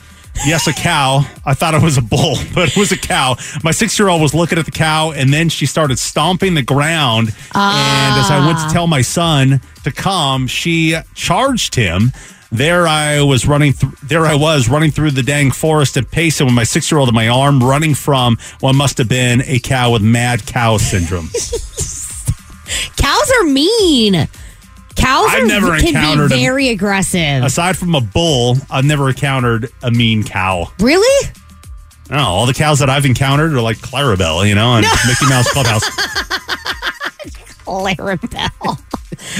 Yes, 0.46 0.66
a 0.66 0.72
cow. 0.72 1.20
I 1.44 1.54
thought 1.54 1.74
it 1.74 1.82
was 1.82 1.98
a 1.98 2.02
bull, 2.02 2.36
but 2.54 2.70
it 2.70 2.76
was 2.76 2.92
a 2.92 2.96
cow. 2.96 3.36
My 3.62 3.70
six 3.70 3.98
year 3.98 4.08
old 4.08 4.22
was 4.22 4.34
looking 4.34 4.58
at 4.58 4.64
the 4.64 4.70
cow 4.70 5.12
and 5.12 5.32
then 5.32 5.48
she 5.48 5.66
started 5.66 5.98
stomping 5.98 6.54
the 6.54 6.62
ground. 6.62 7.28
And 7.54 8.20
as 8.20 8.30
I 8.30 8.44
went 8.46 8.58
to 8.58 8.64
ah. 8.64 8.70
tell 8.72 8.86
my 8.86 9.02
son 9.02 9.60
to 9.84 9.92
come, 9.92 10.46
she 10.46 10.96
charged 11.14 11.74
him. 11.74 12.12
There 12.52 12.86
I 12.88 13.22
was 13.22 13.46
running. 13.46 13.74
Th- 13.74 13.92
there 14.02 14.26
I 14.26 14.34
was 14.34 14.68
running 14.68 14.90
through 14.90 15.12
the 15.12 15.22
dang 15.22 15.52
forest 15.52 15.96
at 15.96 16.10
pace, 16.10 16.40
and 16.40 16.46
pacing 16.46 16.46
with 16.46 16.54
my 16.54 16.64
six 16.64 16.90
year 16.90 16.98
old 16.98 17.08
in 17.08 17.14
my 17.14 17.28
arm, 17.28 17.62
running 17.62 17.94
from 17.94 18.38
what 18.58 18.74
must 18.74 18.98
have 18.98 19.08
been 19.08 19.42
a 19.46 19.60
cow 19.60 19.92
with 19.92 20.02
mad 20.02 20.46
cow 20.46 20.76
syndrome. 20.76 21.28
Cows 22.96 23.32
are 23.38 23.44
mean. 23.44 24.28
Cows 25.00 25.26
I've 25.30 25.44
are, 25.44 25.46
never 25.46 25.78
can 25.78 25.88
encountered 25.88 26.30
be 26.30 26.36
very 26.40 26.68
aggressive. 26.68 27.42
Aside 27.44 27.76
from 27.76 27.94
a 27.94 28.00
bull, 28.00 28.56
I've 28.70 28.84
never 28.84 29.08
encountered 29.08 29.68
a 29.82 29.90
mean 29.90 30.24
cow. 30.24 30.70
really? 30.80 31.30
No, 32.10 32.18
all 32.18 32.46
the 32.46 32.54
cows 32.54 32.80
that 32.80 32.90
I've 32.90 33.06
encountered 33.06 33.52
are 33.52 33.60
like 33.60 33.76
Clarabelle, 33.78 34.48
you 34.48 34.54
know, 34.56 34.74
and 34.76 34.86
Mickey 35.06 35.26
Mouse 35.26 35.48
Clubhouse. 35.52 35.84
Clarabelle. 37.64 38.80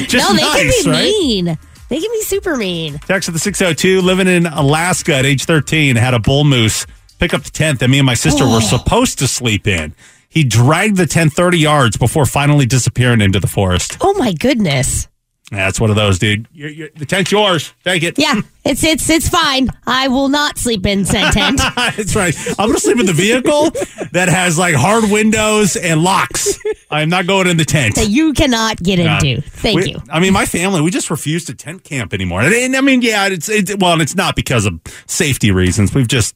Just 0.08 0.14
no, 0.30 0.36
they 0.36 0.42
nice, 0.42 0.82
can 0.82 0.84
be 0.84 0.90
right? 0.90 1.02
mean. 1.04 1.58
They 1.88 2.00
can 2.00 2.10
be 2.12 2.22
super 2.22 2.56
mean. 2.56 2.98
Text 2.98 3.28
of 3.28 3.34
the 3.34 3.40
602, 3.40 4.00
living 4.00 4.28
in 4.28 4.46
Alaska 4.46 5.16
at 5.16 5.26
age 5.26 5.44
13, 5.44 5.96
had 5.96 6.14
a 6.14 6.20
bull 6.20 6.44
moose 6.44 6.86
pick 7.18 7.34
up 7.34 7.42
the 7.42 7.50
tent 7.50 7.80
that 7.80 7.88
me 7.90 7.98
and 7.98 8.06
my 8.06 8.14
sister 8.14 8.44
Oh. 8.44 8.54
were 8.54 8.60
supposed 8.60 9.18
to 9.18 9.26
sleep 9.26 9.66
in. 9.66 9.94
He 10.28 10.44
dragged 10.44 10.96
the 10.96 11.06
tent 11.06 11.32
30 11.32 11.58
yards 11.58 11.96
before 11.96 12.24
finally 12.24 12.66
disappearing 12.66 13.20
into 13.20 13.40
the 13.40 13.48
forest. 13.48 13.96
Oh 14.00 14.14
my 14.14 14.32
goodness. 14.32 15.08
That's 15.50 15.80
one 15.80 15.90
of 15.90 15.96
those, 15.96 16.18
dude. 16.18 16.46
You're, 16.52 16.70
you're, 16.70 16.88
the 16.96 17.04
tent's 17.04 17.32
yours. 17.32 17.72
Take 17.84 18.02
it. 18.04 18.18
Yeah, 18.18 18.40
it's 18.64 18.84
it's 18.84 19.10
it's 19.10 19.28
fine. 19.28 19.68
I 19.86 20.06
will 20.08 20.28
not 20.28 20.58
sleep 20.58 20.86
in 20.86 21.04
said 21.04 21.32
tent. 21.32 21.58
That's 21.76 22.14
right. 22.14 22.36
I'm 22.50 22.66
going 22.68 22.74
to 22.74 22.80
sleep 22.80 23.00
in 23.00 23.06
the 23.06 23.12
vehicle 23.12 23.70
that 24.12 24.28
has 24.28 24.58
like 24.58 24.74
hard 24.76 25.10
windows 25.10 25.74
and 25.76 26.02
locks. 26.04 26.56
I'm 26.90 27.08
not 27.08 27.26
going 27.26 27.48
in 27.48 27.56
the 27.56 27.64
tent. 27.64 27.96
that 27.96 28.08
you 28.08 28.32
cannot 28.32 28.80
get 28.82 28.98
Yeah. 29.00 29.18
into. 29.22 29.42
Thank 29.48 29.80
We- 29.80 29.90
you. 29.92 30.02
I 30.10 30.20
mean, 30.20 30.32
my 30.32 30.46
family, 30.46 30.80
we 30.80 30.90
just 30.90 31.10
refuse 31.10 31.44
to 31.46 31.54
tent 31.54 31.82
camp 31.84 32.14
anymore. 32.14 32.42
And, 32.42 32.54
and 32.54 32.76
I 32.76 32.80
mean, 32.80 33.02
yeah, 33.02 33.26
it's, 33.28 33.48
it's 33.48 33.74
well, 33.76 33.92
and 33.94 34.02
it's 34.02 34.14
not 34.14 34.36
because 34.36 34.66
of 34.66 34.80
safety 35.06 35.50
reasons. 35.50 35.94
We've 35.94 36.08
just 36.08 36.34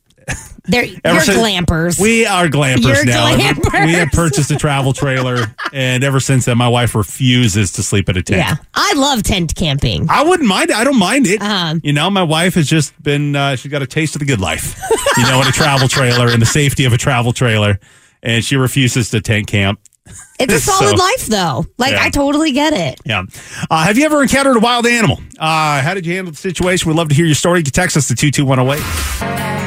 They're 0.66 0.84
ever 1.04 1.24
you're 1.32 1.36
glampers. 1.42 2.00
We 2.00 2.24
are 2.26 2.46
glampers 2.46 2.84
You're 2.94 3.04
now. 3.04 3.36
glampers. 3.36 3.84
We 3.86 3.92
have 3.94 4.08
purchased 4.10 4.50
a 4.50 4.56
travel 4.56 4.92
trailer, 4.92 5.54
and 5.72 6.02
ever 6.02 6.20
since 6.20 6.46
then, 6.46 6.56
my 6.58 6.68
wife 6.68 6.94
refuses 6.94 7.72
to 7.72 7.82
sleep 7.82 8.08
at 8.08 8.16
a 8.16 8.22
tent. 8.22 8.38
yeah, 8.38 8.56
I 8.74 8.94
love 8.94 9.22
tent 9.22 9.54
camping. 9.54 10.06
I 10.08 10.22
wouldn't 10.22 10.48
mind 10.48 10.70
it. 10.70 10.76
I 10.76 10.84
don't 10.84 10.98
mind 10.98 11.26
it. 11.26 11.42
Um, 11.42 11.80
you 11.84 11.92
know, 11.92 12.08
my 12.10 12.22
wife 12.22 12.54
has 12.54 12.66
just 12.66 13.00
been, 13.02 13.36
uh, 13.36 13.56
she's 13.56 13.70
got 13.70 13.82
a 13.82 13.86
taste 13.86 14.14
of 14.14 14.20
the 14.20 14.24
good 14.26 14.40
life, 14.40 14.80
you 15.18 15.24
know, 15.24 15.40
in 15.42 15.48
a 15.48 15.52
travel 15.52 15.88
trailer, 15.88 16.30
in 16.32 16.40
the 16.40 16.46
safety 16.46 16.84
of 16.86 16.92
a 16.92 16.98
travel 16.98 17.32
trailer, 17.32 17.78
and 18.22 18.42
she 18.44 18.56
refuses 18.56 19.10
to 19.10 19.20
tent 19.20 19.46
camp. 19.46 19.80
It's 20.40 20.52
a 20.52 20.58
So- 20.58 20.72
solid 20.72 20.98
life 20.98 21.26
though. 21.26 21.64
Like 21.78 21.92
Yeah. 21.92 22.02
I 22.02 22.10
totally 22.10 22.50
get 22.52 22.72
it. 22.72 23.00
Yeah. 23.06 23.22
Uh, 23.70 23.84
have 23.84 23.96
you 23.96 24.04
ever 24.04 24.20
encountered 24.20 24.56
a 24.56 24.60
wild 24.60 24.84
animal? 24.84 25.20
Uh, 25.38 25.80
how 25.80 25.94
did 25.94 26.04
you 26.04 26.14
handle 26.16 26.32
the 26.32 26.36
situation? 26.38 26.88
We'd 26.90 26.96
love 26.96 27.08
to 27.10 27.14
hear 27.14 27.24
your 27.24 27.36
story. 27.36 27.60
You 27.60 27.64
can 27.64 27.72
text 27.72 27.96
us 27.96 28.08
to 28.08 28.14
22108. 28.16 29.63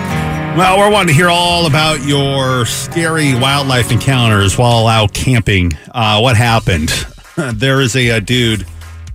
Well, 0.58 0.80
we're 0.80 0.90
wanting 0.90 1.10
to 1.10 1.14
hear 1.14 1.30
all 1.30 1.68
about 1.68 2.04
your 2.04 2.66
scary 2.66 3.36
wildlife 3.36 3.92
encounters 3.92 4.58
while 4.58 4.88
out 4.88 5.14
camping. 5.14 5.74
Uh, 5.94 6.20
what 6.20 6.36
happened? 6.36 6.90
there 7.38 7.80
is 7.80 7.96
a, 7.96 8.10
uh 8.10 8.20
dude 8.20 8.66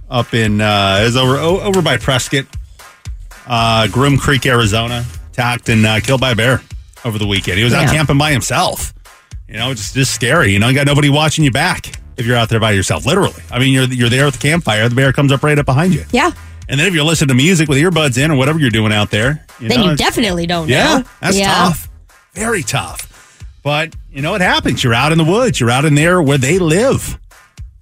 up 0.08 0.34
in, 0.34 0.60
uh, 0.60 1.00
is 1.02 1.16
over, 1.16 1.36
o- 1.38 1.58
over 1.60 1.82
by 1.82 1.96
Prescott, 1.96 2.44
uh, 3.48 3.88
Groom 3.88 4.18
Creek, 4.18 4.46
Arizona, 4.46 5.04
attacked 5.32 5.68
and 5.68 5.84
uh, 5.84 5.98
killed 5.98 6.20
by 6.20 6.30
a 6.30 6.36
bear 6.36 6.62
over 7.04 7.18
the 7.18 7.26
weekend. 7.26 7.58
He 7.58 7.64
was 7.64 7.74
out 7.74 7.82
Yeah. 7.86 7.92
camping 7.92 8.18
by 8.18 8.30
himself. 8.30 8.94
You 9.48 9.54
know, 9.54 9.74
just 9.74 9.94
just 9.94 10.14
scary. 10.14 10.52
You 10.52 10.60
know, 10.60 10.68
you 10.68 10.74
got 10.76 10.86
nobody 10.86 11.10
watching 11.10 11.42
you 11.44 11.50
back 11.50 11.90
if 12.16 12.24
you're 12.24 12.36
out 12.36 12.50
there 12.50 12.60
by 12.60 12.70
yourself. 12.70 13.04
Literally, 13.04 13.42
I 13.50 13.58
mean, 13.58 13.72
you're 13.72 13.84
you're 13.84 14.08
there 14.08 14.26
at 14.28 14.32
the 14.34 14.38
campfire. 14.38 14.88
The 14.88 14.94
bear 14.94 15.12
comes 15.12 15.32
up 15.32 15.42
right 15.42 15.58
up 15.58 15.66
behind 15.66 15.92
you, 15.92 16.04
Yeah. 16.12 16.30
And 16.72 16.80
then 16.80 16.86
if 16.88 16.94
you're 16.94 17.04
listening 17.04 17.28
to 17.28 17.34
music 17.34 17.68
with 17.68 17.76
earbuds 17.76 18.16
in 18.16 18.30
or 18.30 18.36
whatever 18.36 18.58
you're 18.58 18.70
doing 18.70 18.94
out 18.94 19.10
there, 19.10 19.44
you 19.60 19.68
Then 19.68 19.80
know, 19.80 19.90
you 19.90 19.96
definitely 19.96 20.46
don't 20.46 20.70
yeah, 20.70 20.98
know. 21.00 21.04
that's 21.20 21.38
yeah. 21.38 21.52
tough, 21.54 21.88
very 22.32 22.62
tough. 22.62 23.08
But 23.62 23.94
you 24.10 24.22
know, 24.22 24.34
it 24.34 24.40
happens. 24.40 24.82
You're 24.82 24.94
out 24.94 25.12
in 25.12 25.18
the 25.18 25.24
woods. 25.24 25.60
You're 25.60 25.70
out 25.70 25.84
in 25.84 25.94
there 25.94 26.22
where 26.22 26.38
they 26.38 26.58
live. 26.58 27.18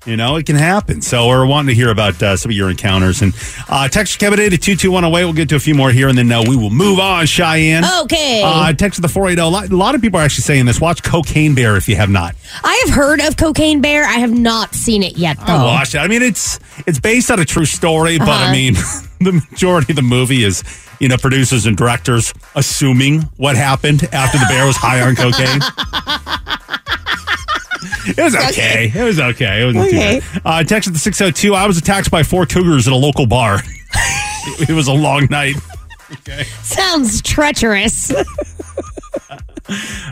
You 0.07 0.17
know, 0.17 0.37
it 0.37 0.47
can 0.47 0.57
happen. 0.57 1.03
So 1.03 1.29
we're 1.29 1.45
wanting 1.45 1.69
to 1.69 1.75
hear 1.75 1.91
about 1.91 2.23
uh, 2.23 2.35
some 2.35 2.51
of 2.51 2.57
your 2.57 2.71
encounters. 2.71 3.21
And 3.21 3.35
uh, 3.69 3.87
text 3.87 4.19
Kevin 4.19 4.39
to 4.39 4.57
22108. 4.57 5.25
We'll 5.25 5.35
get 5.35 5.51
to 5.51 5.57
a 5.57 5.61
few 5.61 5.75
more 5.75 5.91
here, 5.91 6.09
and 6.09 6.17
then 6.17 6.33
uh, 6.33 6.43
we 6.49 6.57
will 6.57 6.71
move 6.71 6.99
on, 6.99 7.27
Cheyenne. 7.27 7.85
Okay. 8.05 8.41
Uh, 8.43 8.73
text 8.73 8.97
to 8.97 9.03
the 9.03 9.09
480. 9.09 9.41
A 9.43 9.47
lot, 9.47 9.69
a 9.71 9.77
lot 9.77 9.95
of 9.95 10.01
people 10.01 10.19
are 10.19 10.23
actually 10.23 10.45
saying 10.45 10.65
this. 10.65 10.81
Watch 10.81 11.03
Cocaine 11.03 11.55
Bear 11.55 11.77
if 11.77 11.87
you 11.87 11.97
have 11.97 12.09
not. 12.09 12.35
I 12.65 12.83
have 12.87 12.95
heard 12.95 13.21
of 13.21 13.37
Cocaine 13.37 13.83
Bear. 13.83 14.05
I 14.05 14.15
have 14.15 14.33
not 14.33 14.75
seen 14.75 15.03
it 15.03 15.19
yet 15.19 15.37
though. 15.47 15.53
I 15.53 15.65
watched 15.65 15.95
it. 15.95 15.99
I 15.99 16.09
mean, 16.09 16.23
it's 16.23 16.59
it's 16.87 16.99
based 16.99 17.31
on 17.31 17.39
a 17.39 17.45
true 17.45 17.67
story, 17.67 18.19
but 18.19 18.29
I 18.31 18.45
Uh-huh. 18.45 18.53
mean, 18.53 18.75
the 19.21 19.33
majority 19.51 19.93
of 19.93 19.97
the 19.97 20.03
movie 20.03 20.45
is 20.45 20.65
you 20.99 21.09
know 21.09 21.19
producers 21.19 21.67
and 21.67 21.77
directors 21.77 22.33
assuming 22.55 23.23
what 23.37 23.55
happened 23.57 24.03
after 24.15 24.39
the 24.39 24.47
bear 24.49 24.65
was 24.67 24.77
high 24.77 25.03
on 25.03 25.15
cocaine. 25.15 25.61
It 28.17 28.23
was 28.23 28.35
okay. 28.35 28.93
It 28.95 29.03
was 29.05 29.21
okay. 29.21 29.63
It 29.63 29.65
wasn't 29.67 29.87
Okay. 29.87 30.21
too 30.21 30.41
bad. 30.41 30.43
Uh, 30.45 30.65
text 30.65 30.89
at 30.89 30.93
the 30.95 30.99
602. 31.01 31.55
I 31.55 31.67
was 31.67 31.79
attacked 31.79 32.11
by 32.11 32.23
four 32.23 32.47
cougars 32.47 32.87
at 32.87 32.93
a 32.93 32.97
local 32.97 33.27
bar. 33.27 33.61
it 34.61 34.71
was 34.75 34.89
a 34.89 34.93
long 34.93 35.27
night. 35.31 35.57
Sounds 36.63 37.23
treacherous. 37.23 38.13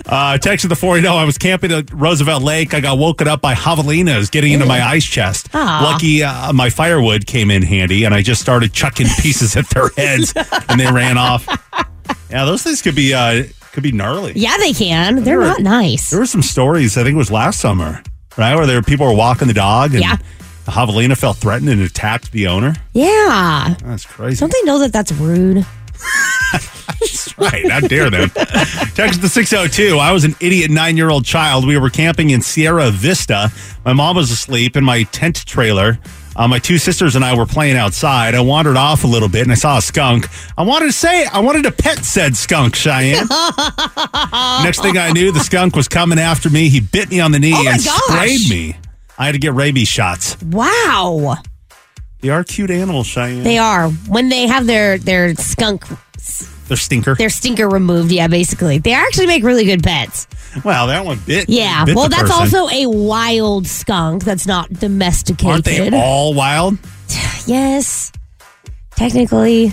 Uh, 0.06 0.38
text 0.38 0.64
at 0.64 0.68
the 0.68 0.76
480. 0.76 1.08
I 1.08 1.24
was 1.24 1.36
camping 1.36 1.72
at 1.72 1.92
Roosevelt 1.92 2.42
Lake. 2.44 2.74
I 2.74 2.80
got 2.80 2.96
woken 2.96 3.26
up 3.26 3.40
by 3.40 3.54
javelinas 3.54 4.30
getting 4.30 4.52
into 4.52 4.66
my 4.66 4.80
ice 4.80 5.04
chest. 5.04 5.48
Aw. 5.52 5.80
Lucky 5.82 6.22
uh, 6.22 6.52
my 6.52 6.70
firewood 6.70 7.26
came 7.26 7.50
in 7.50 7.62
handy, 7.62 8.04
and 8.04 8.14
I 8.14 8.22
just 8.22 8.40
started 8.40 8.72
chucking 8.72 9.08
pieces 9.20 9.56
at 9.56 9.68
their 9.70 9.88
heads, 9.96 10.32
and 10.68 10.78
they 10.80 10.86
ran 10.90 11.18
off. 11.18 11.44
Yeah, 12.30 12.44
those 12.44 12.62
things 12.62 12.82
could 12.82 12.94
be 12.94 13.12
uh, 13.14 13.44
could 13.78 13.90
be 13.90 13.96
gnarly. 13.96 14.32
yeah, 14.34 14.56
they 14.58 14.72
can. 14.72 15.22
They're 15.22 15.40
not 15.40 15.60
nice. 15.60 16.10
There 16.10 16.18
were 16.20 16.26
some 16.26 16.42
stories. 16.42 16.96
I 16.98 17.02
think 17.04 17.14
it 17.14 17.18
was 17.18 17.30
last 17.30 17.60
summer, 17.60 18.02
right, 18.36 18.54
where 18.56 18.66
there 18.66 18.76
were 18.76 18.82
people 18.82 19.06
were 19.06 19.14
walking 19.14 19.46
the 19.48 19.54
dog, 19.54 19.94
and 19.94 20.02
Yeah. 20.02 20.16
the 20.64 20.72
javelina 20.72 21.16
felt 21.16 21.36
threatened 21.36 21.70
and 21.70 21.80
attacked 21.80 22.32
the 22.32 22.48
owner. 22.48 22.74
Yeah. 22.92 23.76
That's 23.84 24.04
crazy. 24.04 24.40
Don't 24.40 24.52
they 24.52 24.62
know 24.64 24.78
that 24.80 24.92
that's 24.92 25.12
rude? 25.12 25.64
right. 27.38 27.70
How 27.70 27.80
dare 27.80 28.10
them? 28.10 28.30
Text 28.94 29.20
the 29.20 29.28
602. 29.28 29.98
I 29.98 30.12
was 30.12 30.24
an 30.24 30.34
idiot 30.40 30.70
nine 30.70 30.96
year 30.96 31.10
old 31.10 31.24
child. 31.24 31.66
We 31.66 31.78
were 31.78 31.90
camping 31.90 32.30
in 32.30 32.40
Sierra 32.42 32.90
Vista. 32.90 33.52
My 33.84 33.92
mom 33.92 34.16
was 34.16 34.30
asleep 34.30 34.76
in 34.76 34.84
my 34.84 35.04
tent 35.04 35.44
trailer. 35.46 35.98
Uh, 36.38 36.46
my 36.46 36.60
two 36.60 36.78
sisters 36.78 37.16
and 37.16 37.24
I 37.24 37.36
were 37.36 37.46
playing 37.46 37.76
outside. 37.76 38.36
I 38.36 38.40
wandered 38.40 38.76
off 38.76 39.02
a 39.02 39.08
little 39.08 39.28
bit 39.28 39.42
and 39.42 39.50
I 39.50 39.56
saw 39.56 39.78
a 39.78 39.82
skunk. 39.82 40.28
I 40.56 40.62
wanted 40.62 40.86
to 40.86 40.92
say, 40.92 41.26
I 41.26 41.40
wanted 41.40 41.64
to 41.64 41.72
pet 41.72 42.04
said 42.04 42.36
skunk, 42.36 42.76
Cheyenne. 42.76 43.26
Next 44.62 44.80
thing 44.80 44.96
I 44.96 45.10
knew, 45.12 45.32
the 45.32 45.40
skunk 45.40 45.74
was 45.74 45.88
coming 45.88 46.18
after 46.18 46.48
me. 46.48 46.68
He 46.68 46.78
bit 46.80 47.10
me 47.10 47.18
on 47.18 47.32
the 47.32 47.40
knee 47.40 47.52
Oh 47.54 47.66
and 47.68 47.84
gosh. 47.84 48.02
sprayed 48.04 48.48
me. 48.50 48.76
I 49.18 49.26
had 49.26 49.32
to 49.32 49.38
get 49.38 49.52
rabies 49.54 49.88
shots. 49.88 50.40
Wow. 50.42 51.38
They 52.20 52.28
are 52.30 52.44
cute 52.44 52.70
animals, 52.70 53.08
Cheyenne. 53.08 53.42
They 53.42 53.58
are. 53.58 53.88
When 53.90 54.28
they 54.28 54.46
have 54.46 54.66
their 54.66 54.96
their 54.96 55.34
skunk 55.34 55.84
They're 56.68 56.76
stinker. 56.76 57.14
their 57.14 57.30
stinker 57.30 57.68
removed, 57.68 58.12
yeah, 58.12 58.28
basically. 58.28 58.78
They 58.78 58.92
actually 58.92 59.26
make 59.26 59.42
really 59.42 59.64
good 59.64 59.82
pets. 59.82 60.28
well, 60.64 60.86
that 60.86 61.04
one 61.04 61.18
bit. 61.26 61.48
Yeah. 61.48 61.84
bit 61.84 61.96
well, 61.96 62.08
that's 62.08 62.30
person. 62.30 62.58
also 62.60 62.68
a 62.68 62.86
wild 62.86 63.66
skunk 63.66 64.24
that's 64.24 64.46
not 64.46 64.70
domesticated. 64.72 65.50
Aren't 65.50 65.64
they 65.64 65.90
all 65.90 66.34
wild? 66.34 66.78
Yes. 67.46 68.12
Technically. 68.94 69.72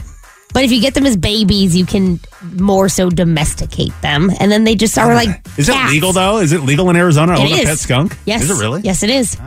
But 0.53 0.63
if 0.63 0.71
you 0.71 0.79
get 0.79 0.93
them 0.93 1.05
as 1.05 1.17
babies, 1.17 1.75
you 1.75 1.85
can 1.85 2.21
more 2.53 2.87
so 2.87 3.09
domesticate 3.09 3.91
them, 4.01 4.31
and 4.39 4.49
then 4.49 4.63
they 4.63 4.75
just 4.75 4.97
are 4.97 5.13
like. 5.13 5.45
Is 5.57 5.67
it 5.67 5.73
cats. 5.73 5.91
legal 5.91 6.13
though? 6.13 6.37
Is 6.37 6.53
it 6.53 6.61
legal 6.61 6.89
in 6.89 6.95
Arizona 6.95 7.35
to 7.35 7.41
It 7.41 7.51
own 7.51 7.59
a 7.59 7.63
pet 7.65 7.77
skunk? 7.77 8.15
Yes. 8.25 8.43
Is 8.43 8.51
it 8.51 8.63
really? 8.63 8.79
Yes, 8.81 9.03
it 9.03 9.09
is. 9.09 9.37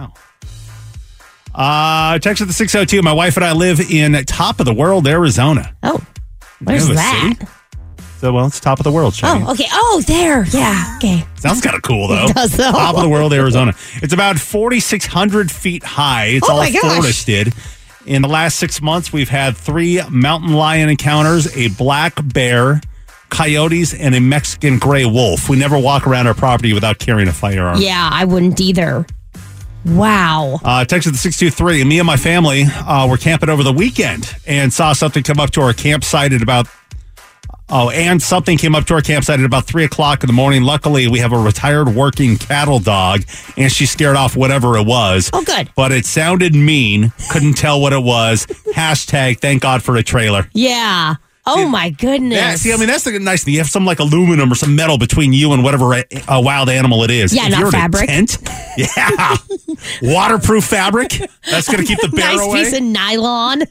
Uh, 1.54 2.18
text 2.18 2.42
at 2.42 2.46
the 2.46 2.52
602. 2.52 3.00
My 3.00 3.14
wife 3.14 3.36
and 3.36 3.44
I 3.44 3.52
live 3.52 3.80
in 3.80 4.22
top 4.26 4.60
of 4.60 4.66
the 4.66 4.74
world, 4.74 5.08
Arizona. 5.08 5.74
Oh, 5.82 6.04
where's 6.62 6.88
that? 6.88 7.34
city? 7.36 7.50
So, 8.20 8.32
well, 8.32 8.46
it's 8.46 8.58
top 8.58 8.80
of 8.80 8.84
the 8.84 8.90
world. 8.90 9.14
Oh, 9.22 9.52
okay. 9.52 9.66
Oh, 9.70 10.02
there. 10.06 10.44
Yeah. 10.46 10.96
Okay. 10.96 11.24
Sounds 11.36 11.60
kind 11.60 11.76
of 11.76 11.82
cool, 11.82 12.08
though. 12.08 12.24
It 12.26 12.34
does, 12.34 12.56
though. 12.56 12.70
Top 12.72 12.96
of 12.96 13.02
the 13.02 13.08
world, 13.08 13.32
Arizona. 13.32 13.74
It's 14.02 14.12
about 14.12 14.38
4,600 14.40 15.52
feet 15.52 15.84
high. 15.84 16.24
It's 16.26 16.48
Oh, 16.50 16.54
all 16.56 16.66
forested. 16.66 17.54
In 18.06 18.22
the 18.22 18.28
last 18.28 18.58
six 18.58 18.82
months, 18.82 19.12
we've 19.12 19.28
had 19.28 19.56
three 19.56 20.00
mountain 20.10 20.52
lion 20.54 20.88
encounters, 20.88 21.56
a 21.56 21.68
black 21.68 22.14
bear, 22.32 22.80
coyotes, 23.28 23.94
and 23.94 24.14
a 24.16 24.20
Mexican 24.20 24.78
gray 24.80 25.04
wolf. 25.04 25.48
We 25.48 25.56
never 25.56 25.78
walk 25.78 26.06
around 26.06 26.26
our 26.26 26.34
property 26.34 26.72
without 26.72 26.98
carrying 26.98 27.28
a 27.28 27.32
firearm. 27.32 27.78
Yeah, 27.80 28.08
I 28.12 28.24
wouldn't 28.24 28.60
either. 28.60 29.06
Wow. 29.84 30.60
Uh, 30.62 30.84
text 30.84 31.06
at 31.06 31.12
the 31.12 31.18
623. 31.18 31.84
Me 31.84 31.98
and 31.98 32.06
my 32.06 32.16
family 32.16 32.64
uh, 32.64 33.06
were 33.08 33.16
camping 33.16 33.48
over 33.48 33.62
the 33.62 33.72
weekend 33.72 34.34
and 34.46 34.72
saw 34.72 34.92
something 34.92 35.22
come 35.22 35.40
up 35.40 35.50
to 35.52 35.60
our 35.60 35.72
campsite 35.72 36.32
at 36.32 36.42
about. 36.42 36.68
Oh, 37.70 37.90
and 37.90 38.22
something 38.22 38.56
came 38.56 38.74
up 38.74 38.86
to 38.86 38.94
our 38.94 39.02
campsite 39.02 39.40
at 39.40 39.44
about 39.44 39.66
three 39.66 39.84
o'clock 39.84 40.22
in 40.22 40.26
the 40.26 40.32
morning. 40.32 40.62
Luckily, 40.62 41.06
we 41.06 41.18
have 41.18 41.32
a 41.34 41.38
retired 41.38 41.90
working 41.90 42.38
cattle 42.38 42.78
dog, 42.78 43.24
and 43.58 43.70
she 43.70 43.84
scared 43.84 44.16
off 44.16 44.34
whatever 44.34 44.78
it 44.78 44.86
was. 44.86 45.28
Oh, 45.34 45.44
good. 45.44 45.70
But 45.76 45.92
it 45.92 46.06
sounded 46.06 46.54
mean. 46.54 47.12
Couldn't 47.30 47.58
tell 47.58 47.78
what 47.80 47.92
it 47.92 48.02
was. 48.02 48.46
Hashtag 48.74 49.40
thank 49.40 49.60
God 49.60 49.82
for 49.82 49.96
a 49.96 50.02
trailer. 50.02 50.48
Yeah. 50.54 51.16
Oh 51.48 51.68
my 51.68 51.90
goodness. 51.90 52.36
Yeah, 52.36 52.54
see, 52.56 52.72
I 52.72 52.76
mean, 52.76 52.86
that's 52.88 53.04
the 53.04 53.18
nice 53.18 53.44
thing. 53.44 53.54
You 53.54 53.60
have 53.60 53.68
some 53.70 53.84
like 53.84 53.98
aluminum 53.98 54.52
or 54.52 54.54
some 54.54 54.74
metal 54.76 54.98
between 54.98 55.32
you 55.32 55.52
and 55.52 55.64
whatever 55.64 55.94
uh, 55.94 56.02
wild 56.42 56.68
animal 56.68 57.02
it 57.04 57.10
is. 57.10 57.34
Yeah, 57.34 57.46
If 57.46 57.50
not 57.52 57.58
you're 57.60 57.68
in 57.68 57.74
a 57.74 57.78
fabric. 57.78 58.06
tent, 58.08 58.38
yeah, 58.76 59.36
waterproof 60.02 60.64
fabric. 60.64 61.20
That's 61.50 61.66
going 61.68 61.80
to 61.80 61.84
keep 61.86 62.00
the 62.00 62.08
bear 62.08 62.26
nice 62.36 62.40
away. 62.46 62.64
piece 62.64 62.72
of 62.76 62.82
nylon. 62.82 63.62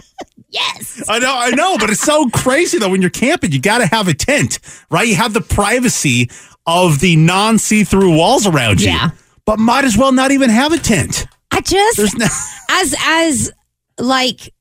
yes. 0.50 1.04
I 1.08 1.18
know, 1.18 1.34
I 1.36 1.50
know, 1.50 1.76
but 1.78 1.90
it's 1.90 2.00
so 2.00 2.28
crazy 2.30 2.78
though. 2.78 2.88
When 2.90 3.00
you're 3.02 3.10
camping, 3.10 3.52
you 3.52 3.60
got 3.60 3.78
to 3.78 3.86
have 3.86 4.08
a 4.08 4.14
tent, 4.14 4.58
right? 4.90 5.06
You 5.06 5.16
have 5.16 5.34
the 5.34 5.40
privacy 5.40 6.30
of 6.66 7.00
the 7.00 7.16
non 7.16 7.58
see-through 7.58 8.16
walls 8.16 8.46
around 8.46 8.80
you. 8.80 8.88
Yeah. 8.88 9.10
But 9.44 9.58
might 9.58 9.84
as 9.84 9.96
well 9.96 10.12
not 10.12 10.30
even 10.30 10.50
have 10.50 10.72
a 10.72 10.78
tent. 10.78 11.26
I 11.50 11.60
just 11.62 12.18
no. 12.18 12.26
as 12.70 12.94
as 13.06 13.52
like 13.98 14.52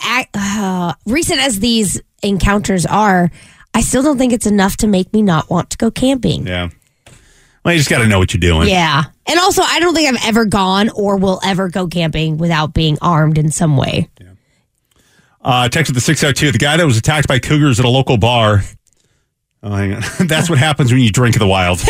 uh, 0.00 0.94
recent 1.06 1.40
as 1.40 1.60
these 1.60 2.00
encounters 2.22 2.86
are, 2.86 3.30
I 3.74 3.80
still 3.80 4.02
don't 4.02 4.18
think 4.18 4.32
it's 4.32 4.46
enough 4.46 4.76
to 4.78 4.86
make 4.86 5.12
me 5.12 5.22
not 5.22 5.50
want 5.50 5.70
to 5.70 5.76
go 5.76 5.90
camping. 5.90 6.46
Yeah. 6.46 6.70
Well, 7.64 7.74
you 7.74 7.80
just 7.80 7.90
got 7.90 7.98
to 7.98 8.06
know 8.06 8.18
what 8.18 8.32
you're 8.32 8.40
doing. 8.40 8.68
Yeah. 8.68 9.02
And 9.26 9.40
also, 9.40 9.62
I 9.62 9.80
don't 9.80 9.94
think 9.94 10.08
I've 10.08 10.24
ever 10.28 10.44
gone 10.44 10.88
or 10.90 11.16
will 11.16 11.40
ever 11.44 11.68
go 11.68 11.88
camping 11.88 12.38
without 12.38 12.72
being 12.72 12.96
armed 13.02 13.38
in 13.38 13.50
some 13.50 13.76
way. 13.76 14.08
Uh, 15.42 15.68
text 15.68 15.90
at 15.90 15.94
the 15.94 16.00
602. 16.00 16.52
The 16.52 16.58
guy 16.58 16.76
that 16.76 16.86
was 16.86 16.96
attacked 16.96 17.28
by 17.28 17.38
cougars 17.38 17.78
at 17.78 17.84
a 17.84 17.88
local 17.88 18.16
bar. 18.16 18.62
Oh, 19.62 19.70
hang 19.70 19.94
on. 19.94 20.02
That's 20.26 20.50
what 20.50 20.58
happens 20.58 20.92
when 20.92 21.00
you 21.00 21.10
drink 21.10 21.38
the 21.38 21.46
wild. 21.46 21.80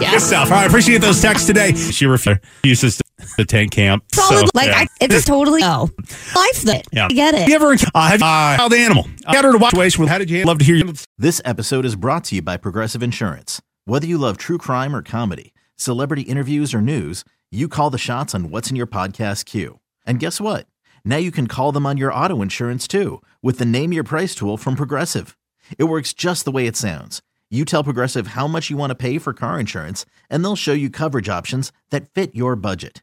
Yeah. 0.00 0.10
Good 0.12 0.22
stuff. 0.22 0.50
Right, 0.50 0.66
appreciate 0.66 1.00
those 1.00 1.20
texts 1.20 1.46
today. 1.46 1.72
She 1.74 2.06
refuses 2.06 3.00
the 3.38 3.44
tent 3.44 3.70
camp. 3.70 4.04
Solid, 4.12 4.46
so, 4.46 4.50
like 4.54 4.66
yeah. 4.66 4.80
I, 4.80 4.86
it's 5.00 5.24
totally 5.24 5.62
oh 5.62 5.88
life 6.34 6.62
that 6.62 6.86
Yeah. 6.92 7.06
I 7.06 7.08
get 7.08 7.34
it. 7.34 7.48
You 7.48 7.54
ever 7.54 7.72
uh, 7.94 8.08
have 8.08 8.20
uh, 8.20 8.56
wild 8.58 8.74
animal? 8.74 9.06
Uh, 9.24 9.32
got 9.32 9.44
her 9.44 9.52
to 9.52 9.58
watch. 9.58 9.96
How 9.96 10.18
did 10.18 10.28
you 10.28 10.44
love 10.44 10.58
to 10.58 10.64
hear 10.64 10.74
you? 10.74 10.92
This 11.16 11.40
episode 11.44 11.86
is 11.86 11.96
brought 11.96 12.24
to 12.24 12.34
you 12.34 12.42
by 12.42 12.56
Progressive 12.56 13.02
Insurance. 13.02 13.62
Whether 13.86 14.06
you 14.06 14.18
love 14.18 14.36
true 14.36 14.58
crime 14.58 14.94
or 14.94 15.02
comedy, 15.02 15.54
celebrity 15.76 16.22
interviews 16.22 16.74
or 16.74 16.82
news, 16.82 17.24
you 17.50 17.68
call 17.68 17.90
the 17.90 17.96
shots 17.96 18.34
on 18.34 18.50
what's 18.50 18.70
in 18.70 18.76
your 18.76 18.88
podcast 18.88 19.46
queue. 19.46 19.78
And 20.04 20.20
guess 20.20 20.40
what? 20.40 20.66
Now 21.04 21.16
you 21.16 21.30
can 21.30 21.46
call 21.46 21.72
them 21.72 21.86
on 21.86 21.96
your 21.96 22.12
auto 22.12 22.42
insurance 22.42 22.86
too 22.88 23.22
with 23.40 23.58
the 23.58 23.64
Name 23.64 23.92
Your 23.92 24.04
Price 24.04 24.34
tool 24.34 24.56
from 24.58 24.74
Progressive. 24.74 25.38
It 25.78 25.84
works 25.84 26.12
just 26.12 26.44
the 26.44 26.50
way 26.50 26.66
it 26.66 26.76
sounds. 26.76 27.22
You 27.50 27.64
tell 27.64 27.84
Progressive 27.84 28.28
how 28.28 28.46
much 28.48 28.68
you 28.68 28.76
want 28.76 28.90
to 28.90 28.94
pay 28.94 29.18
for 29.18 29.32
car 29.32 29.58
insurance, 29.58 30.04
and 30.28 30.44
they'll 30.44 30.56
show 30.56 30.74
you 30.74 30.90
coverage 30.90 31.30
options 31.30 31.72
that 31.90 32.12
fit 32.12 32.34
your 32.34 32.56
budget. 32.56 33.02